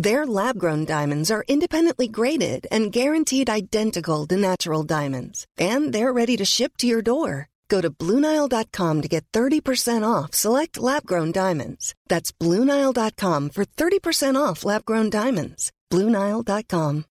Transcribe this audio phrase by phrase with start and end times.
[0.00, 6.10] Their lab grown diamonds are independently graded and guaranteed identical to natural diamonds, and they're
[6.10, 7.50] ready to ship to your door.
[7.68, 11.94] Go to Bluenile.com to get 30% off select lab grown diamonds.
[12.08, 15.70] That's Bluenile.com for 30% off lab grown diamonds.
[15.92, 17.04] Bluenile.com.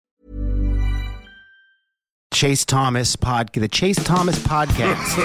[2.34, 5.18] Chase Thomas pod, the Chase Thomas podcast.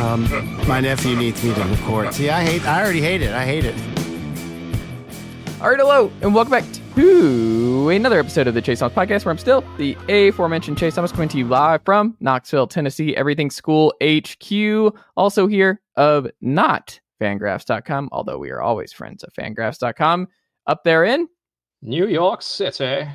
[0.00, 2.14] um, my nephew needs me to record.
[2.14, 2.66] See, I hate.
[2.66, 3.32] I already hate it.
[3.32, 3.76] I hate it.
[5.60, 6.64] All right, hello, and welcome back
[7.00, 11.10] to another episode of the Chase Thomas Podcast, where I'm still the aforementioned Chase Thomas
[11.10, 14.94] coming to you live from Knoxville, Tennessee, Everything School HQ.
[15.16, 20.28] Also here of not fangraphs.com, although we are always friends of fangraphs.com.
[20.66, 21.26] Up there in
[21.80, 23.08] New York City.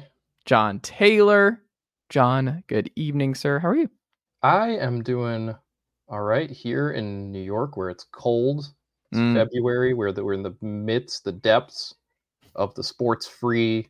[0.45, 1.59] Jon Tayler.
[2.09, 3.59] Jon, good evening, sir.
[3.59, 3.91] How are you?
[4.41, 5.53] I am doing
[6.07, 8.66] all right here in New York, where it's cold.
[9.12, 9.35] It's Mm.
[9.35, 11.94] February, where the, we're in the midst, the depths
[12.55, 13.88] of the sports free,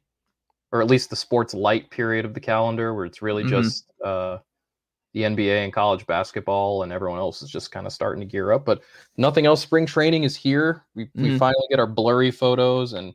[0.71, 3.49] or at least the sports light period of the calendar, where it's really Mhm.
[3.49, 4.39] just uh,
[5.13, 8.51] the NBA and college basketball, and everyone else is just kind of starting to gear
[8.51, 8.65] up.
[8.65, 8.81] But
[9.17, 9.61] nothing else.
[9.61, 10.85] Spring training is here.
[10.95, 11.39] We we Mhm.
[11.39, 13.13] finally get our blurry photos and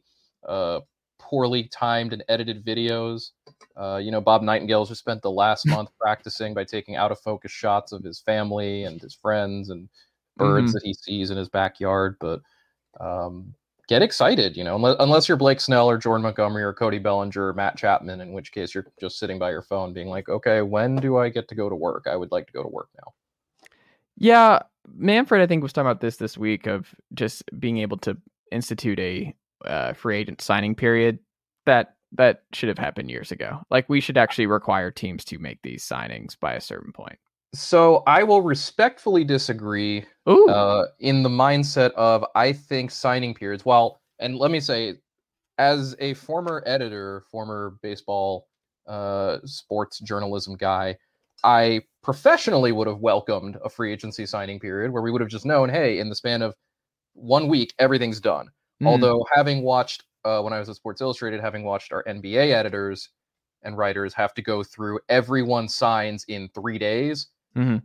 [0.49, 0.81] uh,
[1.19, 3.33] poorly timed and edited videos.
[3.77, 7.21] Uh, you know, Bob Nightingale's just spent the last month practicing by taking out of
[7.21, 9.89] focus shots of his family and his friends and
[10.39, 10.75] birds Mhm.
[10.75, 12.16] that he sees in his backyard.
[12.19, 12.41] But
[12.99, 13.55] um,
[13.91, 17.49] get excited, you know, unless, unless you're Blake Snell or Jordan Montgomery or Cody Bellinger
[17.49, 20.62] or Matt Chapman, in which case you're just sitting by your phone being like, okay,
[20.62, 22.06] when do I get to go to work?
[22.09, 23.12] I would like to go to work now.
[24.17, 24.61] Yeah,
[24.95, 28.17] Manfred, I think, was talking about this this week of just being able to
[28.53, 29.34] institute a
[29.65, 31.19] uh, free agent signing period.
[31.67, 33.61] That that should have happened years ago.
[33.71, 37.19] Like we should actually require teams to make these signings by a certain point.
[37.53, 43.65] So I will respectfully disagree uh, in the mindset of I think signing periods.
[43.65, 44.99] Well, and let me say,
[45.59, 48.47] as a former editor, former baseball
[48.87, 50.97] uh, sports journalism guy,
[51.43, 55.47] I professionally would have welcomed a free agency signing period where we would have just
[55.47, 56.55] known, hey, in the span of
[57.15, 58.49] one week, everything's done.
[58.83, 58.87] Mhm.
[58.87, 63.09] Although having watched uh, when I was at Sports Illustrated, having watched our NBA editors
[63.62, 67.83] and writers have to go through everyone signs in three days Mhm.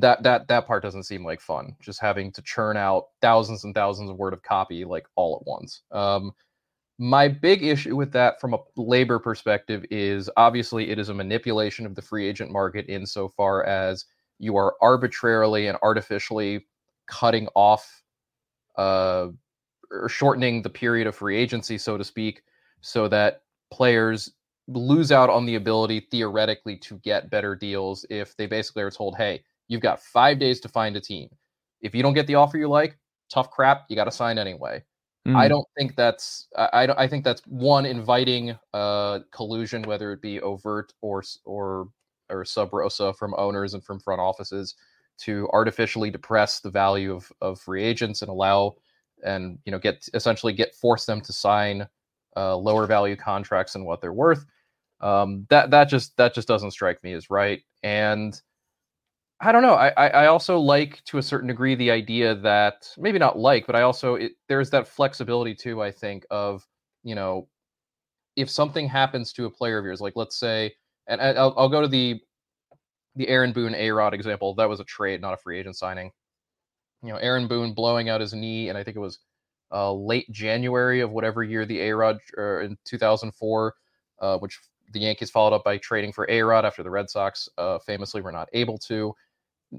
[0.00, 3.74] that that that part doesn't seem like fun just having to churn out thousands and
[3.74, 6.32] thousands of word of copy like all at once um
[6.98, 11.86] my big issue with that from a labor perspective is obviously it is a manipulation
[11.86, 14.06] of the free agent market insofar as
[14.38, 16.66] you are arbitrarily and artificially
[17.08, 18.02] cutting off
[18.78, 19.28] uh
[19.90, 22.42] or shortening the period of free agency so to speak
[22.82, 24.32] so that players
[24.76, 29.16] lose out on the ability theoretically to get better deals if they basically are told
[29.16, 31.28] hey you've got five days to find a team
[31.80, 32.98] if you don't get the offer you like
[33.30, 34.82] tough crap you got to sign anyway
[35.34, 35.48] I Mm.
[35.48, 40.92] don't think that's I I think that's one inviting uh collusion whether it be overt
[41.00, 41.88] or or
[42.28, 44.74] or sub rosa from owners and from front offices
[45.18, 48.74] to artificially depress the value of of free agents and allow
[49.24, 51.86] and you know get essentially get force them to sign
[52.36, 54.44] uh, lower value contracts than what they're worth.
[55.02, 57.60] Um, that that just that just doesn't strike me as right.
[57.82, 58.40] And
[59.40, 59.74] I don't know.
[59.74, 63.74] I, I also like to a certain degree the idea that maybe not like, but
[63.74, 65.82] I also it, there's that flexibility too.
[65.82, 66.64] I think of
[67.02, 67.48] you know
[68.36, 70.72] if something happens to a player of yours, like let's say,
[71.08, 72.20] and I'll I'll go to the
[73.16, 74.54] the Aaron Boone A Rod example.
[74.54, 76.12] That was a trade, not a free agent signing.
[77.02, 79.18] You know, Aaron Boone blowing out his knee, and I think it was
[79.72, 83.74] uh, late January of whatever year the A Rod in 2004,
[84.20, 84.58] uh, which
[84.92, 88.20] the Yankees followed up by trading for A Rod after the Red Sox uh, famously
[88.20, 89.14] were not able to.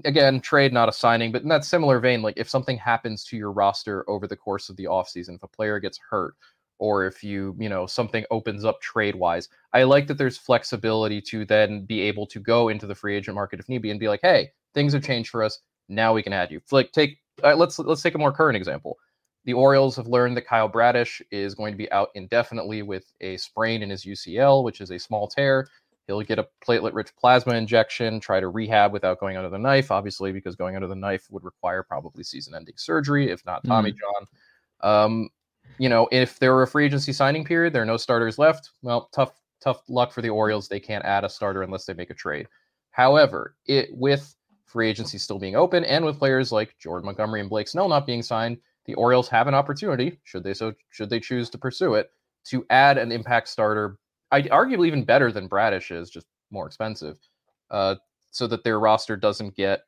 [0.04, 3.36] Again, trade, not a signing, but in that similar vein, like if something happens to
[3.36, 6.34] your roster over the course of the offseason, if a player gets hurt,
[6.78, 11.20] or if you, you know, something opens up trade wise, I like that there's flexibility
[11.22, 14.00] to then be able to go into the free agent market if need be and
[14.00, 15.60] be like, hey, things have changed for us.
[15.88, 16.60] Now we can add you.
[16.72, 18.98] Like take uh, let's let's take a more current example.
[19.44, 23.36] The Orioles have learned that Kyle Bradish is going to be out indefinitely with a
[23.36, 25.68] sprain in his UCL, which is a small tear.
[26.06, 29.90] He'll get a platelet rich plasma injection, try to rehab without going under the knife,
[29.90, 33.92] obviously, because going under the knife would require probably season ending surgery, if not Tommy
[33.92, 33.96] mm.
[33.96, 34.26] John.
[34.82, 35.28] Um,
[35.78, 38.70] you know, if there were a free agency signing period, there are no starters left.
[38.82, 39.32] Well, tough,
[39.62, 40.68] tough luck for the Orioles.
[40.68, 42.48] They can't add a starter unless they make a trade.
[42.90, 44.34] However, it with
[44.66, 48.06] free agency still being open and with players like Jordan Montgomery and Blake Snell not
[48.06, 51.94] being signed, the Orioles have an opportunity, should they so should they choose to pursue
[51.94, 52.10] it,
[52.44, 53.98] to add an impact starter,
[54.30, 57.18] I arguably even better than Bradish is, just more expensive,
[57.70, 57.96] uh,
[58.30, 59.82] so that their roster doesn't get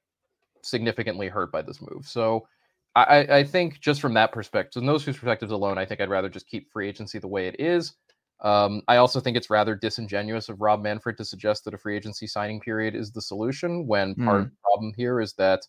[0.63, 2.07] significantly hurt by this move.
[2.07, 2.47] So
[2.95, 6.09] I, I think just from that perspective, and those two perspectives alone, I think I'd
[6.09, 7.95] rather just keep free agency the way it is.
[8.41, 11.97] Um, I also think it's rather disingenuous of Rob Manfred to suggest that a free
[11.97, 14.45] agency signing period is the solution when part mm.
[14.45, 15.67] of the problem here is that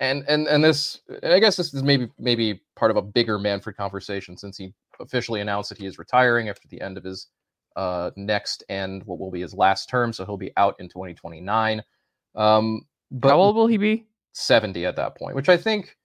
[0.00, 3.76] and and and this i guess this is maybe maybe part of a bigger manfred
[3.76, 7.28] conversation since he officially announced that he is retiring after the end of his
[7.76, 11.82] uh, next and what will be his last term so he'll be out in 2029
[12.34, 12.82] um
[13.12, 15.96] but how old will he be 70 at that point which i think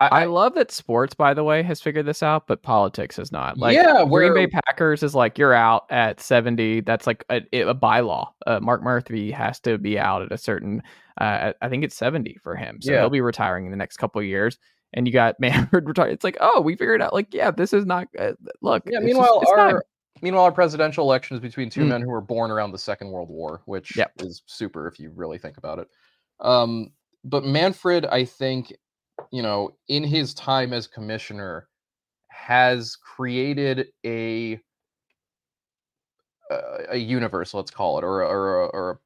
[0.00, 3.30] I, I, love that sports, by the way, has figured this out, but politics has
[3.30, 3.56] not.
[3.56, 6.80] Like, yeah, Green Bay Packers is like you're out at 70.
[6.80, 8.28] That's like a, a bylaw.
[8.44, 10.82] Uh, Mark Murphy has to be out at a certain.
[11.20, 13.00] Uh, I think it's 70 for him, so yeah.
[13.00, 14.58] he'll be retiring in the next couple of years.
[14.94, 16.12] And you got Manfred retired.
[16.12, 17.12] It's like, oh, we figured out.
[17.12, 18.08] Like, yeah, this is not.
[18.18, 18.82] Uh, look.
[18.86, 19.00] Yeah.
[19.00, 19.80] Meanwhile, just, our time.
[20.20, 21.88] meanwhile, our presidential election is between two mm.
[21.88, 24.12] men who were born around the Second World War, which yep.
[24.20, 25.88] is super if you really think about it.
[26.40, 26.92] Um,
[27.24, 28.74] but Manfred, I think,
[29.30, 31.68] you know, in his time as commissioner,
[32.28, 34.60] has created a
[36.90, 39.00] a universe, let's call it, or or or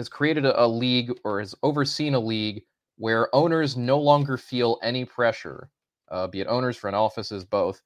[0.00, 2.62] has created a, a league or has overseen a league
[2.96, 5.70] where owners no longer feel any pressure,
[6.10, 7.82] uh, be it owners, front offices, both,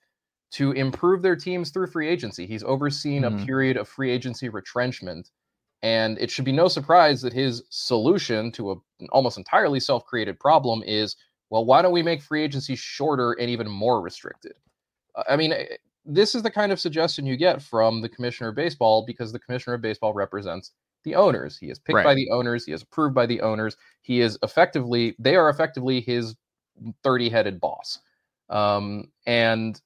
[0.52, 2.46] to improve their teams through free agency.
[2.46, 3.42] He's overseen mm-hmm.
[3.42, 5.30] a period of free agency retrenchment.
[5.82, 10.04] And it should be no surprise that his solution to a, an almost entirely self
[10.06, 11.16] created problem is
[11.50, 14.54] well, why don't we make free agency shorter and even more restricted?
[15.14, 15.66] Uh, I mean, eh,
[16.04, 19.38] this is the kind of suggestion you get from the commissioner of baseball because the
[19.38, 20.72] commissioner of baseball represents
[21.04, 21.56] the owners.
[21.56, 22.04] He is picked right.
[22.04, 22.64] by the owners.
[22.64, 23.76] He is approved by the owners.
[24.02, 26.34] He is effectively, they are effectively his
[27.02, 27.98] 30 headed boss.
[28.50, 29.80] Um, and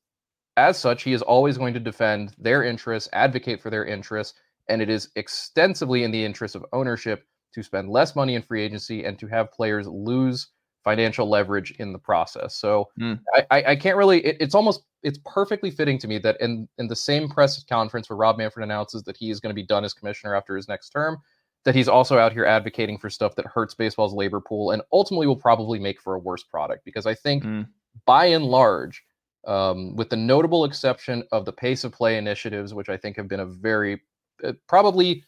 [0.56, 4.38] as such, he is always going to defend their interests, advocate for their interests.
[4.68, 7.24] And it is extensively in the interest of ownership
[7.54, 10.48] to spend less money in free agency and to have players lose
[10.88, 12.56] financial leverage in the process.
[12.56, 13.20] So mm.
[13.50, 14.24] I, I, can't really.
[14.24, 18.08] It, it's almost it's perfectly fitting to me that in in the same press conference
[18.08, 20.66] where Rob Manfred announces that he is going to be done as commissioner after his
[20.66, 21.18] next term,
[21.66, 25.26] that he's also out here advocating for stuff that hurts baseball's labor pool and ultimately
[25.26, 26.86] will probably make for a worse product.
[26.86, 27.66] Because I think mm.
[28.06, 29.04] by and large.
[29.46, 33.28] Um, with the notable exception of the pace of play initiatives, which I think have
[33.28, 34.02] been a very,
[34.44, 35.24] uh, probably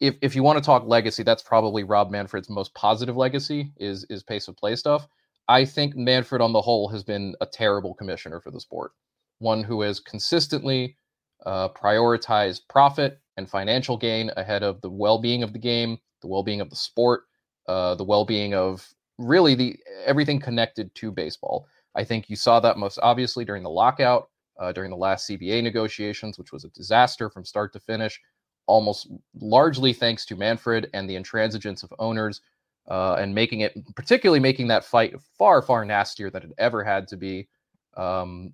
[0.00, 4.04] if if you want to talk legacy, that's probably Rob Manfred's most positive legacy is
[4.10, 5.06] is pace of play stuff.
[5.48, 8.92] I think Manfred on the whole has been a terrible commissioner for the sport,
[9.38, 10.96] one who has consistently
[11.44, 16.60] uh, prioritized profit and financial gain ahead of the well-being of the game, the well-being
[16.60, 17.24] of the sport,
[17.68, 18.86] uh, the well-being of
[19.18, 21.66] really the everything connected to baseball.
[21.94, 25.62] I think you saw that most obviously during the lockout, uh, during the last CBA
[25.62, 28.20] negotiations, which was a disaster from start to finish
[28.66, 29.08] almost
[29.40, 32.40] largely thanks to Manfred and the intransigence of owners,
[32.88, 37.08] uh, and making it, particularly making that fight far, far nastier than it ever had
[37.08, 37.48] to be.
[37.96, 38.52] Um,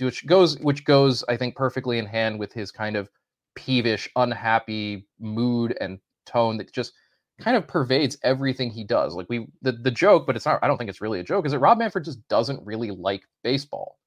[0.00, 3.08] which goes, which goes, I think, perfectly in hand with his kind of
[3.54, 6.92] peevish, unhappy mood and tone that just
[7.40, 9.14] kind of pervades everything he does.
[9.14, 10.58] Like we, the the joke, but it's not.
[10.62, 11.46] I don't think it's really a joke.
[11.46, 13.98] Is that Rob Manfred just doesn't really like baseball,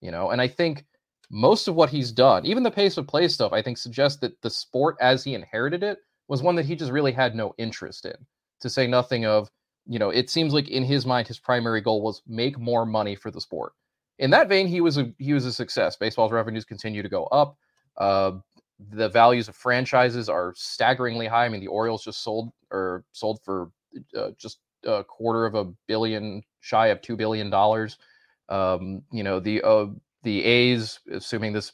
[0.00, 0.30] you know?
[0.30, 0.84] And I think
[1.30, 4.40] most of what he's done, even the pace of play stuff, I think suggests that
[4.42, 8.04] the sport as he inherited it was one that he just really had no interest
[8.04, 8.14] in.
[8.60, 9.50] To say nothing of,
[9.86, 13.14] you know, it seems like in his mind his primary goal was make more money
[13.14, 13.72] for the sport.
[14.18, 15.96] In that vein, he was a he was a success.
[15.96, 17.58] Baseball's revenues continue to go up.
[17.98, 18.32] Uh,
[18.92, 21.44] the values of franchises are staggeringly high.
[21.44, 23.70] I mean, the Orioles just sold or sold for
[24.16, 27.98] uh, just a quarter of a billion, shy of two billion dollars.
[28.48, 29.86] Um, you know, the uh,
[30.26, 31.72] the A's, assuming this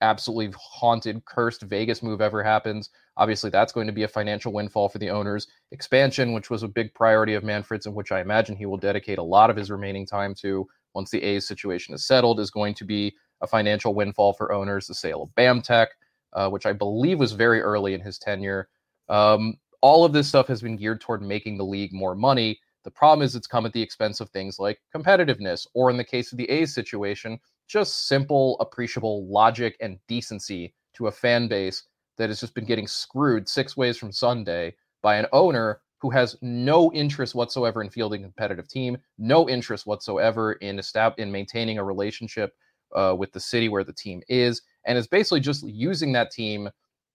[0.00, 4.88] absolutely haunted, cursed Vegas move ever happens, obviously that's going to be a financial windfall
[4.88, 5.46] for the owners.
[5.70, 9.18] Expansion, which was a big priority of Manfred's, and which I imagine he will dedicate
[9.18, 12.74] a lot of his remaining time to once the A's situation is settled, is going
[12.74, 14.88] to be a financial windfall for owners.
[14.88, 15.86] The sale of BAMTech,
[16.32, 18.68] uh, which I believe was very early in his tenure.
[19.08, 22.58] Um, all of this stuff has been geared toward making the league more money.
[22.82, 26.02] The problem is it's come at the expense of things like competitiveness, or in the
[26.02, 31.84] case of the A's situation, just simple, appreciable logic and decency to a fan base
[32.16, 36.36] that has just been getting screwed six ways from Sunday by an owner who has
[36.42, 41.78] no interest whatsoever in fielding a competitive team, no interest whatsoever in estab- in maintaining
[41.78, 42.54] a relationship
[42.94, 46.68] uh, with the city where the team is, and is basically just using that team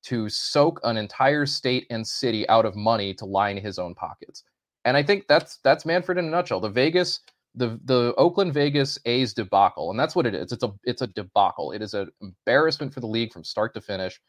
[0.04, 4.44] to soak an entire state and city out of money to line his own pockets.
[4.86, 6.60] And I think that's that's Manfred in a nutshell.
[6.60, 7.22] The Vegas,
[7.56, 10.52] the the Oakland Vegas A's debacle, and that's what it is.
[10.52, 11.72] It's a it's a debacle.
[11.72, 14.20] It is an embarrassment for the league from start to finish.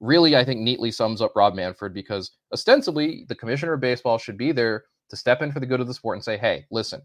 [0.00, 4.36] Really, I think neatly sums up Rob Manfred because ostensibly the commissioner of baseball should
[4.36, 7.02] be there to step in for the good of the sport and say, "Hey, listen,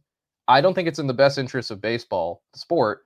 [0.47, 3.05] I don't think it's in the best interest of baseball, the sport,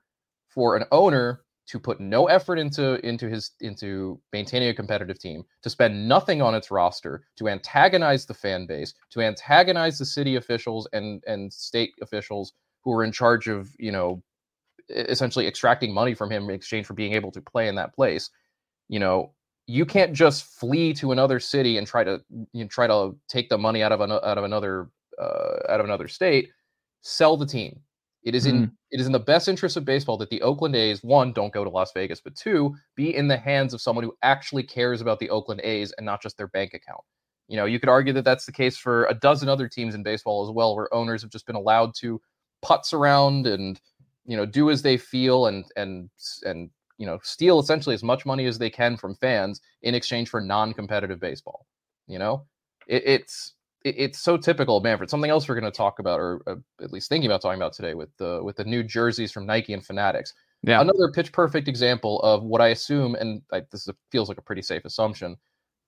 [0.50, 5.44] for an owner to put no effort into into his into maintaining a competitive team,
[5.62, 10.36] to spend nothing on its roster, to antagonize the fan base, to antagonize the city
[10.36, 12.52] officials and and state officials
[12.84, 14.22] who are in charge of you know
[14.90, 18.30] essentially extracting money from him in exchange for being able to play in that place.
[18.90, 19.34] You know,
[19.66, 23.48] you can't just flee to another city and try to you know, try to take
[23.48, 26.50] the money out of an, out of another uh, out of another state.
[27.02, 27.80] Sell the team.
[28.24, 28.72] It is in mm.
[28.92, 31.64] it is in the best interest of baseball that the Oakland A's one don't go
[31.64, 35.20] to Las Vegas, but two be in the hands of someone who actually cares about
[35.20, 37.02] the Oakland A's and not just their bank account.
[37.48, 40.04] You know, you could argue that that's the case for a dozen other teams in
[40.04, 42.22] baseball as well, where owners have just been allowed to
[42.64, 43.82] putz around and
[44.26, 46.10] you know do as they feel and and
[46.44, 50.30] and you know steal essentially as much money as they can from fans in exchange
[50.30, 51.66] for non-competitive baseball.
[52.08, 52.46] You know,
[52.88, 55.10] it, it's it's so typical of Manfred.
[55.10, 57.74] Something else we're going to talk about, or uh, at least thinking about talking about
[57.74, 60.34] today, with the with the new jerseys from Nike and Fanatics.
[60.64, 60.82] Yeah.
[60.82, 64.44] Another pitch perfect example of what I assume, and I, this a, feels like a
[64.44, 65.36] pretty safe assumption,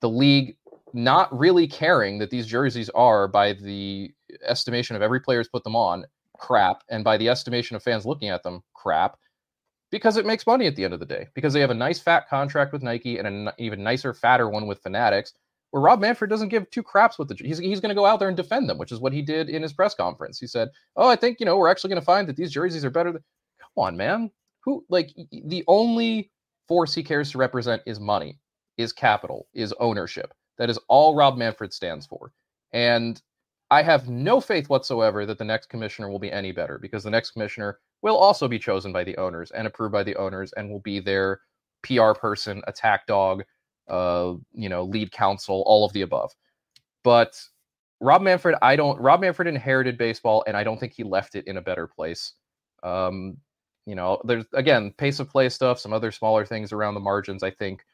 [0.00, 0.56] the league
[0.92, 4.12] not really caring that these jerseys are, by the
[4.44, 6.04] estimation of every player's put them on,
[6.38, 9.16] crap, and by the estimation of fans looking at them, crap,
[9.90, 11.28] because it makes money at the end of the day.
[11.34, 14.66] Because they have a nice fat contract with Nike and an even nicer, fatter one
[14.66, 15.34] with Fanatics
[15.74, 18.20] where Rob Manfred doesn't give two craps with the he's he's going to go out
[18.20, 20.38] there and defend them, which is what he did in his press conference.
[20.38, 22.84] He said, "Oh, I think you know we're actually going to find that these jerseys
[22.84, 23.24] are better." Than...
[23.60, 24.30] Come on, man.
[24.60, 26.30] Who like the only
[26.68, 28.38] force he cares to represent is money,
[28.76, 30.32] is capital, is ownership.
[30.58, 32.30] That is all Rob Manfred stands for.
[32.72, 33.20] And
[33.72, 37.10] I have no faith whatsoever that the next commissioner will be any better because the
[37.10, 40.70] next commissioner will also be chosen by the owners and approved by the owners and
[40.70, 41.40] will be their
[41.82, 43.42] PR person, attack dog,
[43.88, 46.32] uh, you know, lead counsel, all of the above.
[47.02, 47.40] But
[48.00, 49.00] Rob Manfred, I don't.
[49.00, 52.32] Rob Manfred inherited baseball, and I don't think he left it in a better place.
[52.82, 53.36] Um,
[53.86, 57.42] you know, there's again pace of play stuff, some other smaller things around the margins.
[57.42, 57.84] I think,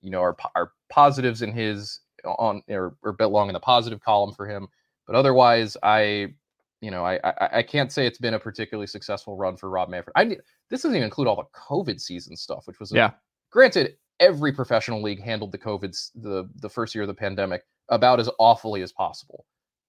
[0.00, 4.34] you know, are are positives in his on or, or long in the positive column
[4.34, 4.68] for him.
[5.06, 6.34] But otherwise, I,
[6.80, 9.88] you know, I, I, I can't say it's been a particularly successful run for Rob
[9.88, 10.12] Manfred.
[10.16, 10.24] I
[10.68, 13.10] this doesn't even include all the COVID season stuff, which was a, yeah.
[13.50, 18.20] Granted, every professional league handled the COVID the the first year of the pandemic about
[18.20, 19.44] as awfully as possible.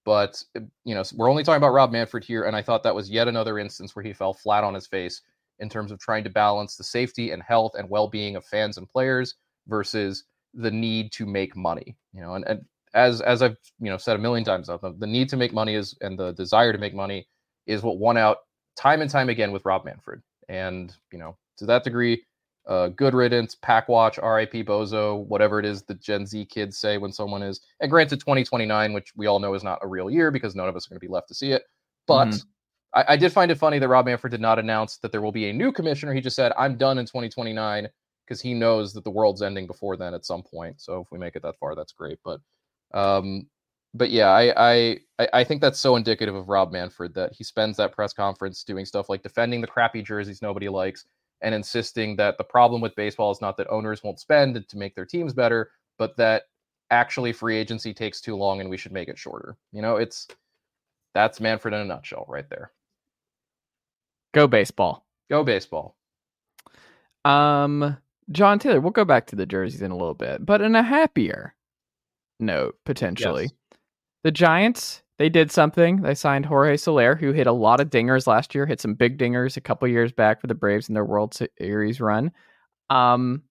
[0.05, 2.95] But eh, you know, we're only talking about Rob Manfred here, and I thought that
[2.95, 5.21] was yet another instance where he fell flat on his face
[5.59, 8.87] in terms of trying to balance the safety and health and well-being of fans and
[8.87, 9.35] players
[9.67, 11.97] versus the need to make money.
[12.13, 15.07] You know, and, and as as I've you know said a million times, the, the
[15.07, 17.27] need to make money is and the desire to make money
[17.67, 18.37] is what won out
[18.75, 20.21] time and time again with Rob Manfred.
[20.47, 22.23] And you know, to that degree,
[22.67, 26.97] uh, good riddance, pack watch, RIP Bozo, whatever it is the Gen Z kids say
[26.97, 27.61] when someone is.
[27.79, 30.75] And granted, 2029, which we all know is not a real year because none of
[30.75, 31.63] us are going to be left to see it.
[32.05, 32.99] But mm-hmm.
[32.99, 35.31] I, I, did find it funny that Rob Manfred did not announce that there will
[35.31, 36.13] be a new commissioner.
[36.13, 37.87] He just said, I'm done in 2029
[38.25, 40.79] because he knows that the world's ending before then at some point.
[40.79, 42.19] So if we make it that far, that's great.
[42.23, 42.39] But
[42.93, 43.47] um,
[43.95, 47.77] but yeah, I, I I think that's so indicative of Rob Manfred that he spends
[47.77, 51.05] that press conference doing stuff like defending the crappy jerseys nobody likes,
[51.41, 54.95] and insisting that the problem with baseball is not that owners won't spend to make
[54.95, 56.43] their teams better, but that
[56.91, 59.57] actually free agency takes too long and we should make it shorter.
[59.71, 60.27] You know, it's
[61.13, 62.71] that's Manfred in a nutshell right there.
[64.33, 65.05] Go baseball.
[65.29, 65.95] Go baseball.
[67.25, 67.97] Um
[68.31, 70.83] Jon Tayler, we'll go back to the jerseys in a little bit, but in a
[70.83, 71.55] happier
[72.39, 73.43] note, potentially.
[73.43, 73.79] Yes.
[74.23, 75.97] The Giants they did something.
[75.97, 79.17] They signed Jorge Soler, who hit a lot of dingers last year, hit some big
[79.17, 82.31] dingers a couple years back for the Braves in their World Series run.
[82.89, 83.43] Um,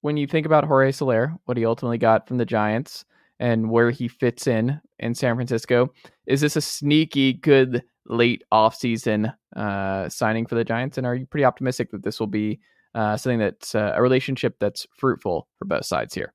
[0.00, 3.04] when you think about Jorge Soler, what he ultimately got from the Giants
[3.38, 5.92] and where he fits in in San Francisco,
[6.26, 10.96] is this a sneaky good late offseason uh, signing for the Giants?
[10.96, 12.58] And are you pretty optimistic that this will be
[12.94, 16.32] uh, something that's uh, a relationship that's fruitful for both sides here?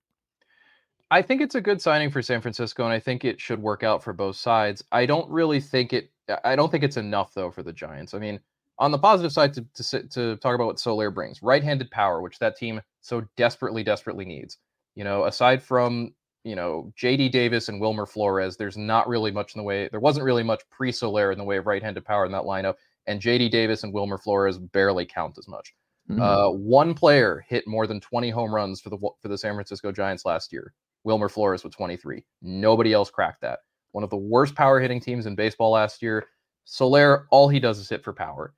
[1.09, 3.83] I think it's a good signing for San Francisco, and I think it should work
[3.83, 4.83] out for both sides.
[4.91, 6.11] I don't really think it.
[6.43, 8.13] I don't think it's enough though for the Giants.
[8.13, 8.39] I mean,
[8.77, 12.39] on the positive side, to to, to talk about what Soler brings, right-handed power, which
[12.39, 14.57] that team so desperately, desperately needs.
[14.95, 17.29] You know, aside from you know J.D.
[17.29, 19.87] Davis and Wilmer Flores, there's not really much in the way.
[19.89, 23.21] There wasn't really much pre-Soler in the way of right-handed power in that lineup, and
[23.21, 23.47] J.D.
[23.47, 25.73] Davis and Wilmer Flores barely count as much.
[26.09, 26.21] Mm-hmm.
[26.21, 29.93] Uh, one player hit more than 20 home runs for the for the San Francisco
[29.93, 30.73] Giants last year.
[31.07, 32.21] Wilmer Flores with 23.
[32.41, 33.59] Nobody else cracked that.
[33.93, 36.27] One of the worst power hitting teams in baseball last year.
[36.65, 38.53] Soler, all he does is hit for power.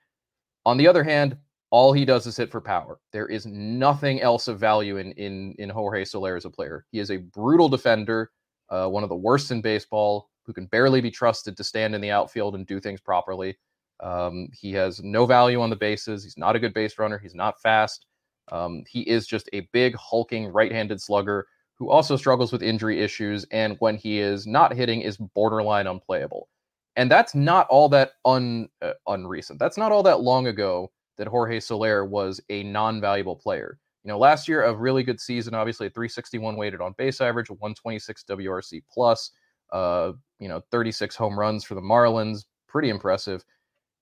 [0.66, 1.38] On the other hand,
[1.70, 3.00] all he does is hit for power.
[3.14, 6.88] There is nothing else of value in in in Jorge Soler as a player.
[6.92, 8.32] He is a brutal defender,
[8.70, 12.02] uh, one of the worst in baseball, who can barely be trusted to stand in
[12.02, 13.56] the outfield and do things properly.
[14.00, 16.24] Um, he has no value on the bases.
[16.24, 17.20] He's not a good base runner.
[17.20, 18.08] He's not fast.
[18.52, 21.46] Um, he is just a big hulking right-handed slugger
[21.80, 26.50] who also struggles with injury issues and when he is not hitting is borderline unplayable.
[26.98, 29.60] And that's not all that un uh, unrecent.
[29.60, 33.80] That's not all that long ago that Jorge Soler was a non-valuable player.
[34.04, 37.50] You know, last year a really good season, obviously a 361 weighted on base average,
[37.50, 39.32] 126 WRC plus,
[39.72, 43.44] uh, you know, 36 home runs for the Marlins, pretty impressive.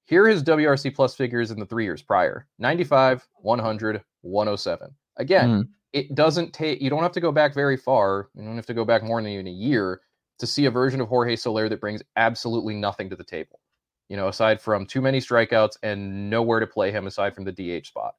[0.06, 4.96] Here are his WRC plus figures in the three years prior 95, 100, 107.
[5.18, 5.68] Again, mm
[5.98, 8.74] it doesn't take you don't have to go back very far you don't have to
[8.74, 10.02] go back more than even a year
[10.38, 13.60] to see a version of jorge soler that brings absolutely nothing to the table
[14.10, 17.52] you know aside from too many strikeouts and nowhere to play him aside from the
[17.52, 18.14] dh spot.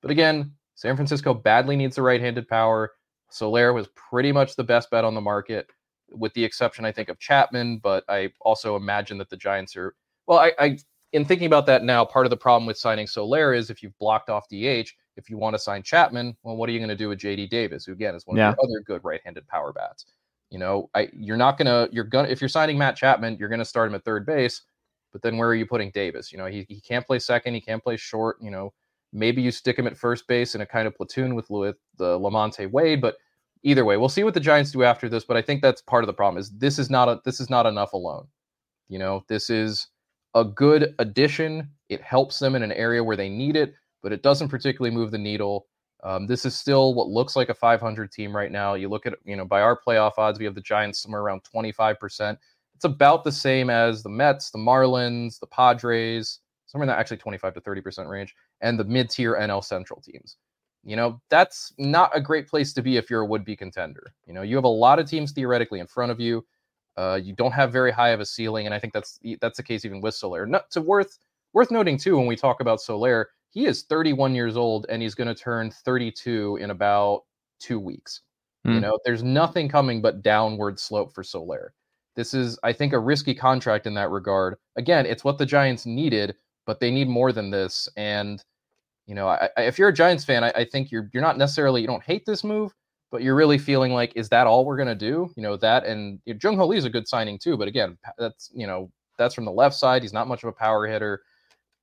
[0.00, 2.92] But again san francisco badly needs the right-handed power.
[3.30, 5.68] Soler was pretty much the best bet on the market
[6.10, 9.96] with the exception i think of chapman but i also imagine that the giants are
[10.28, 10.78] well i, I
[11.12, 13.98] in thinking about that now part of the problem with signing soler is if you've
[13.98, 16.96] blocked off dh if you want to sign Chapman, well, what are you going to
[16.96, 18.50] do with JD Davis, who again is one yeah.
[18.50, 20.06] of your other good right-handed power bats?
[20.50, 23.64] You know, I you're not gonna you're gonna if you're signing Matt Chapman, you're gonna
[23.64, 24.62] start him at third base,
[25.12, 26.30] but then where are you putting Davis?
[26.30, 28.36] You know, he, he can't play second, he can't play short.
[28.40, 28.72] You know,
[29.12, 32.18] maybe you stick him at first base in a kind of platoon with with the
[32.18, 33.16] LaMonte Wade, but
[33.64, 35.24] either way, we'll see what the Giants do after this.
[35.24, 37.50] But I think that's part of the problem is this is not a this is
[37.50, 38.28] not enough alone.
[38.88, 39.88] You know, this is
[40.34, 41.70] a good addition.
[41.88, 43.74] It helps them in an area where they need it
[44.04, 45.66] but it doesn't particularly move the needle.
[46.04, 48.74] Um, this is still what looks like a 500 team right now.
[48.74, 51.40] You look at, you know, by our playoff odds, we have the Giants somewhere around
[51.42, 52.36] 25%.
[52.76, 57.16] It's about the same as the Mets, the Marlins, the Padres, somewhere in that actually
[57.16, 60.36] 25 to 30% range, and the mid tier NL Central teams.
[60.82, 64.12] You know, that's not a great place to be if you're a would be contender.
[64.26, 66.44] You know, you have a lot of teams theoretically in front of you.
[66.98, 69.62] Uh, you don't have very high of a ceiling, and I think that's that's the
[69.62, 70.44] case even with Soler.
[70.44, 71.18] Not to worth
[71.54, 75.14] worth noting too when we talk about Soler, he is 31 years old and he's
[75.14, 77.22] going to turn 32 in about
[77.60, 78.20] two weeks.
[78.66, 78.70] Mm.
[78.70, 78.82] You hmm.
[78.82, 81.72] know, there's nothing coming but downward slope for Soler.
[82.16, 84.56] This is, I think, a risky contract in that regard.
[84.76, 86.34] Again, it's what the Giants needed,
[86.66, 87.88] but they need more than this.
[87.96, 88.42] And
[89.06, 91.36] you know, I, I, if you're a Giants fan, I, I, think you're you're not
[91.36, 92.72] necessarily you don't hate this move,
[93.10, 95.30] but you're really feeling like, is that all we're gonna do?
[95.36, 97.68] You know, that and you know, Jung Hoo Lee is a good signing too, but
[97.68, 100.02] again, that's you know that's from the left side.
[100.02, 101.22] He's not much of a power hitter.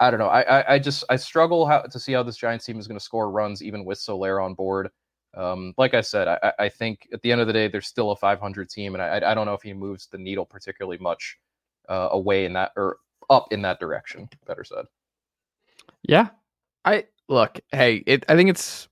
[0.02, 0.28] I don't know.
[0.28, 2.98] I, I, I just I struggle how, to see how this Giants team is going
[2.98, 4.90] to score runs even with Soler on board.
[5.38, 8.12] Um, like I said, I, I think at the end of the day, there's still
[8.12, 11.38] a 500 team, and I, I don't know if he moves the needle particularly much
[11.88, 12.98] uh, away in that or
[13.30, 14.28] up in that direction.
[14.48, 14.86] Better said.
[16.02, 16.30] Yeah,
[16.84, 17.60] I look.
[17.72, 18.26] Hey, it.
[18.28, 18.90] I think it's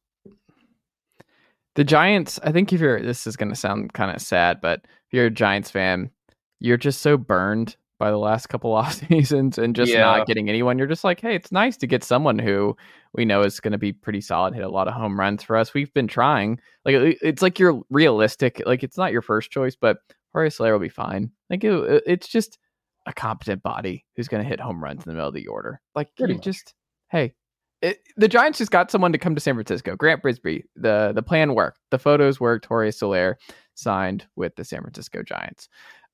[1.73, 2.39] the Giants.
[2.43, 5.25] I think if you're, this is going to sound kind of sad, but if you're
[5.25, 6.11] a Giants fan,
[6.59, 9.99] you're just so burned by the last couple off seasons and just yeah.
[9.99, 10.79] not getting anyone.
[10.79, 12.75] You're just like, hey, it's nice to get someone who
[13.13, 15.55] we know is going to be pretty solid, hit a lot of home runs for
[15.55, 15.73] us.
[15.73, 16.59] We've been trying.
[16.85, 18.61] Like it's like you're realistic.
[18.65, 19.97] Like it's not your first choice, but
[20.33, 21.31] Jorge Soler will be fine.
[21.49, 22.57] Like it, it's just
[23.05, 25.81] a competent body who's going to hit home runs in the middle of the order.
[25.93, 26.73] Like pretty you just
[27.09, 27.33] hey.
[27.81, 29.95] It, the Giants just got someone to come to San Francisco.
[29.95, 30.65] Grant Brisbee.
[30.75, 31.79] The the plan worked.
[31.91, 32.65] The photos worked.
[32.65, 33.37] Jorge Soler
[33.75, 35.69] signed with the San Francisco Giants.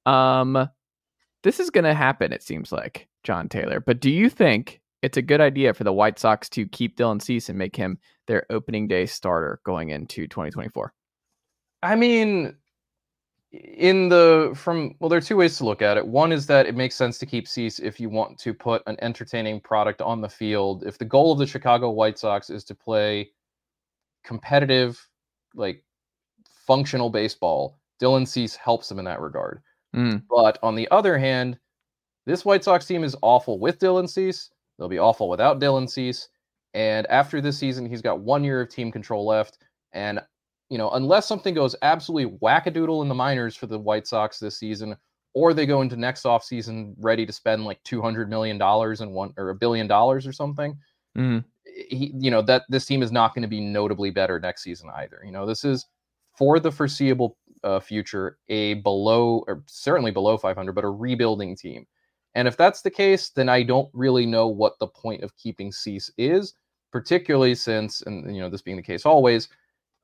[0.06, 0.70] Um,
[1.46, 3.80] this is going to happen, it seems like, Jon Tayler.
[3.86, 7.22] But do you think it's a good idea for the White Sox to keep Dylan
[7.22, 10.92] Cease and make him their opening day starter going into 2024?
[11.84, 12.56] I mean,
[13.52, 16.08] in the from well, there are two ways to look at it.
[16.08, 18.98] One is that it makes sense to keep Cease if you want to put an
[19.04, 20.84] entertaining product on the field.
[20.84, 23.30] If the goal of the Chicago White Sox is to play
[24.24, 25.00] competitive,
[25.54, 25.84] like
[26.66, 29.62] functional baseball, Dylan Cease helps them in that regard.
[29.96, 30.24] Mm.
[30.30, 31.58] But on the other hand,
[32.26, 34.50] this White Sox team is awful with Dylan Cease.
[34.78, 36.28] They'll be awful without Dylan Cease.
[36.74, 39.60] And after this season, he's got one year of team control left.
[39.94, 40.20] And,
[40.70, 44.58] you know, unless something goes absolutely wackadoodle in the minors for the White Sox this
[44.60, 44.96] season,
[45.34, 49.50] or they go into next offseason ready to spend like $200 million and one or
[49.50, 50.78] a billion dollars or something,
[51.18, 51.46] Mm.
[51.90, 54.90] he, you know, that this team is not going to be notably better next season
[54.98, 55.22] either.
[55.24, 55.86] You know, this is
[56.38, 61.86] for the foreseeable uh, future a below or certainly below 500, but a rebuilding team.
[62.36, 65.72] And if that's the case, then I don't really know what the point of keeping
[65.72, 66.54] Cease is,
[66.92, 69.50] particularly since, and you know, this being the case always,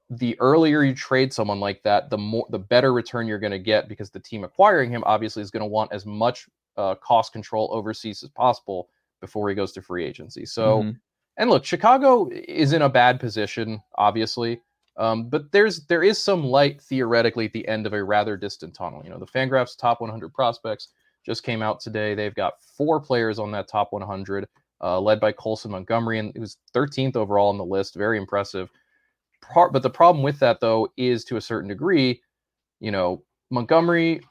[0.09, 3.59] the earlier you trade someone like that, the more the better return you're going to
[3.59, 7.31] get because the team acquiring him obviously is going to want as much uh, cost
[7.31, 8.89] control over Cease as possible
[9.21, 10.45] before he goes to free agency.
[10.45, 10.99] So, Mhm.
[11.37, 14.61] and look, Chicago is in a bad position, obviously.
[14.97, 18.73] Um, but there's there is some light theoretically at the end of a rather distant
[18.73, 19.01] tunnel.
[19.03, 20.89] You know, the Fangraphs top 100 prospects
[21.25, 22.13] just came out today.
[22.13, 24.47] They've got four players on that top 100,
[24.81, 27.95] uh, led by Colson Montgomery, and who's 13th overall on the list.
[27.95, 28.69] Very impressive.
[29.55, 32.21] But the problem with that though is to a certain degree,
[32.79, 34.21] you know, Montgomery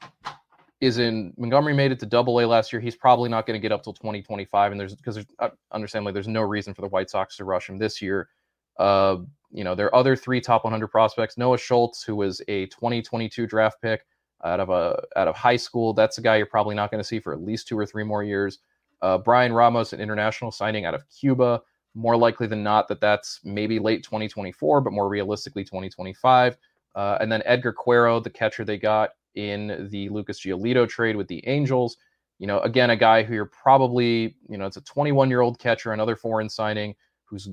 [0.79, 2.81] is in Montgomery made it to double A last year.
[2.81, 4.71] He's probably not going to get up till 2025.
[4.71, 7.69] And there's because there's uh, understandably there's no reason for the White Sox to rush
[7.69, 8.29] him this year.
[8.77, 9.17] Uh,
[9.51, 11.37] you know, there are other three top 100 prospects.
[11.37, 14.05] Noah Schultz, who was a 2022 draft pick
[14.43, 15.93] out of a out of high school.
[15.93, 18.03] That's a guy you're probably not going to see for at least two or three
[18.03, 18.59] more years.
[19.01, 21.61] Uh, Bryan Ramos, an international signing out of Cuba.
[21.93, 26.55] More likely than not that that's maybe late 2024, but more realistically 2025.
[26.95, 31.27] Uh, and then Edgar Quero, the catcher they got in the Lucas Giolito trade with
[31.27, 31.97] the Angels.
[32.39, 35.59] You know, again, a guy who you're probably, you know, it's a 21 year old
[35.59, 37.49] catcher, another foreign signing who's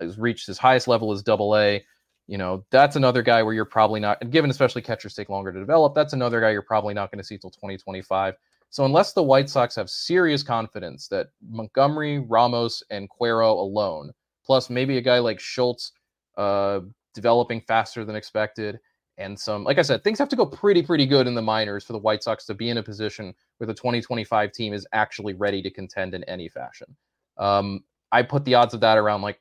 [0.00, 1.82] has reached his highest level as double A.
[2.26, 5.52] You know, that's another guy where you're probably not, and given especially catchers take longer
[5.52, 8.34] to develop, that's another guy you're probably not going to see till 2025.
[8.70, 14.10] So unless the White Sox have serious confidence that Montgomery, Ramos, and Quero alone,
[14.44, 15.92] plus maybe a guy like Schultz
[16.36, 16.80] uh,
[17.14, 18.80] developing faster than expected,
[19.18, 21.84] and some, like I said, things have to go pretty, pretty good in the minors
[21.84, 25.32] for the White Sox to be in a position where the 2025 team is actually
[25.32, 26.94] ready to contend in any fashion.
[27.38, 29.40] Um, I put the odds of that around like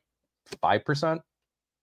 [0.61, 1.21] five percent,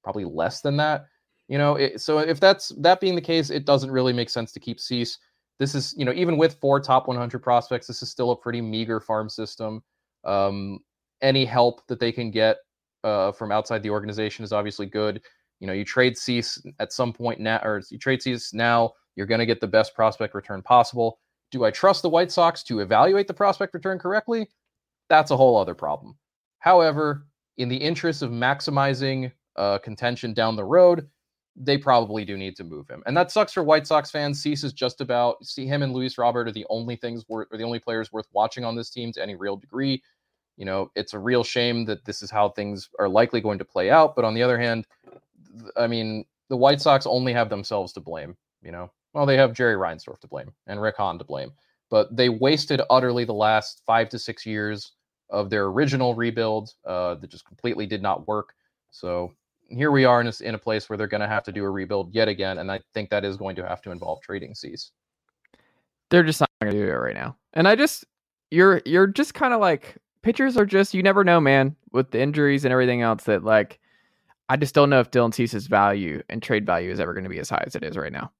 [0.02, 1.06] probably less than that.
[1.48, 4.52] You know, it, so if that's that being the case, it doesn't really make sense
[4.52, 5.18] to keep Cease.
[5.58, 8.60] This is, you know, even with four top 100 prospects, this is still a pretty
[8.60, 9.82] meager farm system.
[10.24, 10.80] Um,
[11.20, 12.56] any help that they can get
[13.04, 15.20] uh, from outside the organization is obviously good.
[15.60, 19.26] You know, you trade Cease at some point now, or you trade Cease now, you're
[19.26, 21.18] going to get the best prospect return possible.
[21.50, 24.48] Do I trust the White Sox to evaluate the prospect return correctly?
[25.08, 26.16] That's a whole other problem.
[26.60, 27.26] However,
[27.58, 31.08] in the interest of maximizing uh, contention down the road,
[31.56, 33.02] they probably do need to move him.
[33.06, 34.42] And that sucks for White Sox fans.
[34.42, 37.58] Cease is just about see him and Luis Robert are the only things worth or
[37.58, 40.02] the only players worth watching on this team to any real degree.
[40.56, 43.64] You know, it's a real shame that this is how things are likely going to
[43.64, 44.16] play out.
[44.16, 44.86] But on the other hand,
[45.76, 48.90] I mean, the White Sox only have themselves to blame, you know.
[49.12, 51.52] Well, they have Jerry Reinsdorf to blame and Rick Hahn to blame.
[51.90, 54.92] But they wasted utterly the last five to six years
[55.32, 58.54] of their original rebuild uh, that just completely did not work.
[58.92, 59.32] So
[59.68, 61.64] here we are in a, in a place where they're going to have to do
[61.64, 64.54] a rebuild yet again, and I think that is going to have to involve trading
[64.54, 64.92] Cease.
[66.10, 67.36] They're just not going to do it right now.
[67.54, 68.04] And I just,
[68.50, 72.20] you're, you're just kind of like, pitchers are just, you never know, man, with the
[72.20, 73.80] injuries and everything else that like,
[74.48, 77.30] I just don't know if Dylan Cease's value and trade value is ever going to
[77.30, 78.30] be as high as it is right now.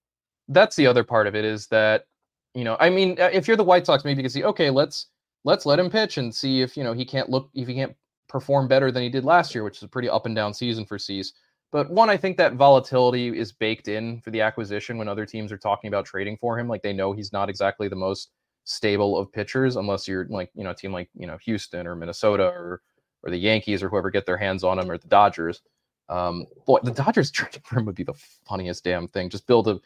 [0.49, 2.07] That's the other part of it is that,
[2.55, 4.69] you know, I mean, uh, if you're the White Sox, maybe you can see, okay,
[4.69, 5.07] let's
[5.45, 7.95] let's let him pitch and see if you know he can't look if he can't
[8.29, 10.87] perform better than he did last year, which is a pretty up and down season
[10.87, 11.33] for Cease.
[11.71, 15.51] But one, I think that volatility is baked in for the acquisition when other teams
[15.53, 16.69] are talking about trading for him.
[16.69, 18.31] Like they know he's not exactly the most
[18.65, 21.95] stable of pitchers, unless you're like, you know, a team like, you know, Houston or
[21.95, 22.83] Minnesota or
[23.23, 25.63] or the Yankees or whoever get their hands on him or the Dodgers.
[26.09, 28.15] Um, boy, the Dodgers trading for him would be the
[28.47, 29.31] funniest damn thing.
[29.31, 29.81] Just build a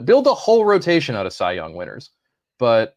[0.00, 2.10] build a whole rotation out of Cy Young winners.
[2.58, 2.96] But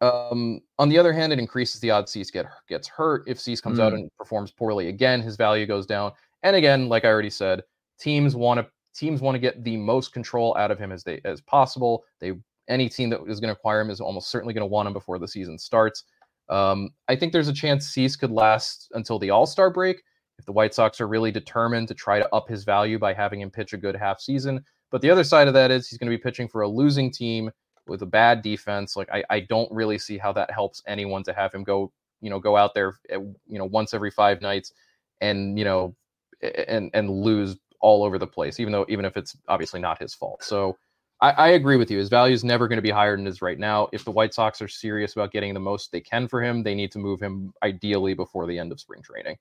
[0.00, 3.24] um, on the other hand, it increases the odds Cease get gets hurt.
[3.26, 3.96] If Cease comes out Mm.
[3.96, 6.12] and performs poorly again, his value goes down.
[6.42, 7.62] And again, like I already said,
[7.98, 11.20] teams want to teams want to get the most control out of him as they
[11.24, 12.04] as possible.
[12.20, 12.32] They
[12.68, 14.92] any team that is going to acquire him is almost certainly going to want him
[14.92, 16.04] before the season starts.
[16.48, 20.02] Um, I think there's a chance Cease could last until the All Star break
[20.38, 23.40] if the White Sox are really determined to try to up his value by having
[23.40, 24.62] him pitch a good half season.
[24.90, 27.10] But the other side of that is he's going to be pitching for a losing
[27.10, 27.50] team
[27.88, 28.96] with a bad defense.
[28.96, 32.30] Like I, I don't really see how that helps anyone to have him go, you
[32.30, 34.72] know, go out there, eh, you know, once every five nights
[35.20, 35.94] and, you know,
[36.42, 40.14] and, and lose all over the place, even though, even if it's obviously not his
[40.14, 40.42] fault.
[40.42, 40.76] So
[41.20, 41.98] I, I agree with you.
[41.98, 43.88] His value is never going to be higher than it is right now.
[43.92, 46.74] If the White Sox are serious about getting the most they can for him, they
[46.74, 49.36] need to move him ideally before the end of spring training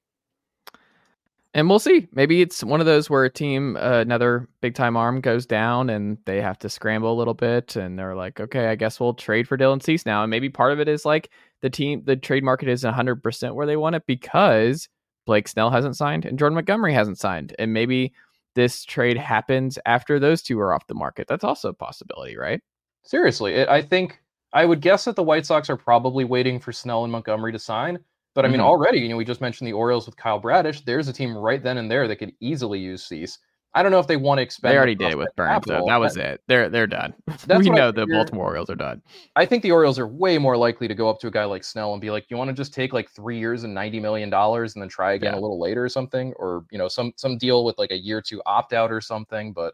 [1.56, 2.10] and we'll see.
[2.12, 5.90] Maybe it's one of those where a team, uh, another big time arm goes down
[5.90, 9.14] and they have to scramble a little bit, and they're like, okay, I guess we'll
[9.14, 10.22] trade for Dylan Cease now.
[10.22, 11.30] And maybe part of it is like
[11.62, 14.90] the team, the trade market isn't 100% where they want it because
[15.26, 17.56] Blake Snell hasn't signed and Jordan Montgomery hasn't signed.
[17.58, 18.14] And maybe
[18.56, 21.26] this trade happens after those two are off the market.
[21.30, 22.62] That's also a possibility, right?
[23.04, 24.20] Seriously, I think
[24.52, 27.60] I would guess that the White Sox are probably waiting for Snell and Montgomery to
[27.60, 28.00] sign
[28.36, 28.68] but I mean, mm-hmm.
[28.68, 30.82] already, you know, we just mentioned the Orioles with Kyle Bradish.
[30.82, 33.40] There's a team right then and there that could easily use Cease.
[33.74, 34.72] I don't know if they want to expend.
[34.72, 35.28] They already did with.
[35.36, 35.84] Though.
[35.86, 36.42] That was it.
[36.48, 37.14] They're they're done.
[37.50, 39.02] we know the Baltimore Orioles are done.
[39.36, 41.66] I think the Orioles are way more likely to go up to a guy like
[41.66, 44.30] Snell and be like, "You want to just take like three years and ninety million
[44.30, 45.40] dollars and then try again yeah.
[45.40, 48.22] a little later or something, or you know, some some deal with like a year
[48.22, 49.74] two opt out or something." But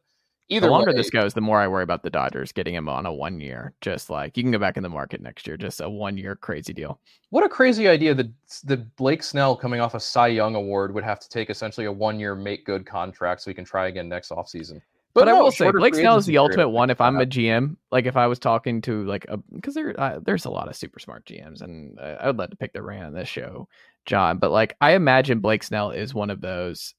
[0.51, 2.89] Either the longer way, this goes, the more I worry about the Dodgers getting him
[2.89, 3.73] on a one year.
[3.79, 6.35] Just like you can go back in the market next year, just a one year
[6.35, 6.99] crazy deal.
[7.29, 8.29] What a crazy idea that
[8.65, 11.91] the Blake Snell coming off a Cy Young award would have to take essentially a
[11.91, 14.81] one year make good contract so he can try again next offseason.
[15.13, 16.89] But, but no, I will say Blake Snell is the ultimate one.
[16.89, 20.19] If I'm a GM, like if I was talking to like a because there uh,
[20.21, 22.83] there's a lot of super smart GMs, and uh, I would love to pick their
[22.83, 23.69] brain on this show,
[24.05, 24.37] Jon.
[24.37, 26.93] But like I imagine Blake Snell is one of those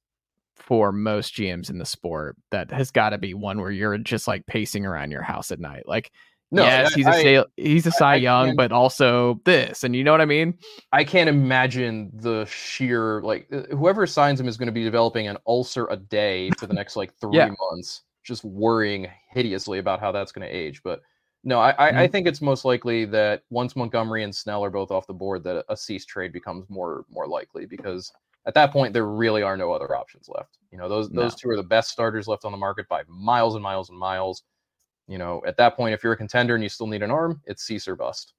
[0.62, 4.28] for most GMs in the sport that has got to be one where you're just
[4.28, 5.86] like pacing around your house at night.
[5.86, 6.12] Like,
[6.52, 9.96] no, yes, I, he's a I, he's a Cy I, Young, but also this, and
[9.96, 10.58] you know what I mean.
[10.92, 15.28] I can't imagine the sheer like uh, whoever signs him is going to be developing
[15.28, 17.50] an ulcer a day for the next like three yeah.
[17.70, 20.82] months, just worrying hideously about how that's going to age.
[20.82, 21.00] But
[21.42, 21.98] no, I, mm-hmm.
[21.98, 25.42] I, think it's most likely that once Montgomery and Snell are both off the board,
[25.44, 28.12] that a cease trade becomes more more likely because
[28.46, 30.58] at that point there really are no other options left.
[30.70, 31.36] You know, those those no.
[31.40, 34.42] two are the best starters left on the market by miles and miles and miles.
[35.08, 37.40] You know, at that point, if you're a contender and you still need an arm,
[37.46, 38.32] it's cease or bust.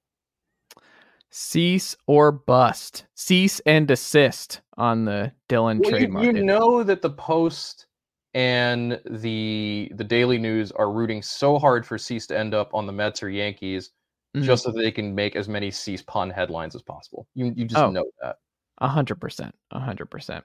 [1.30, 3.06] Cease or bust.
[3.14, 7.86] Cease and desist on the Dylan well, trade you, you know that the Post
[8.34, 12.86] and the the Daily News are rooting so hard for Cease to end up on
[12.86, 13.90] the Mets or Yankees,
[14.36, 14.44] mm-hmm.
[14.44, 17.26] just so they can make as many Cease pun headlines as possible.
[17.34, 17.90] You you just oh.
[17.90, 18.36] know that.
[18.78, 19.54] A hundred percent.
[19.70, 20.44] A hundred percent.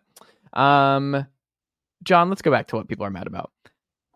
[0.53, 1.25] Um,
[2.03, 3.51] Jon, let's go back to what people are mad about.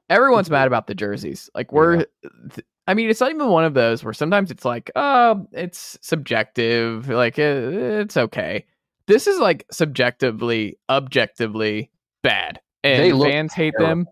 [0.09, 1.49] Everyone's mad about the jerseys.
[1.55, 2.03] Like we're, yeah.
[2.53, 5.97] th- I mean, it's not even one of those where sometimes it's like, oh, it's
[6.01, 7.09] subjective.
[7.09, 8.65] Like it, it's okay.
[9.07, 11.89] This is like subjectively, objectively
[12.21, 14.05] bad, and fans hate them.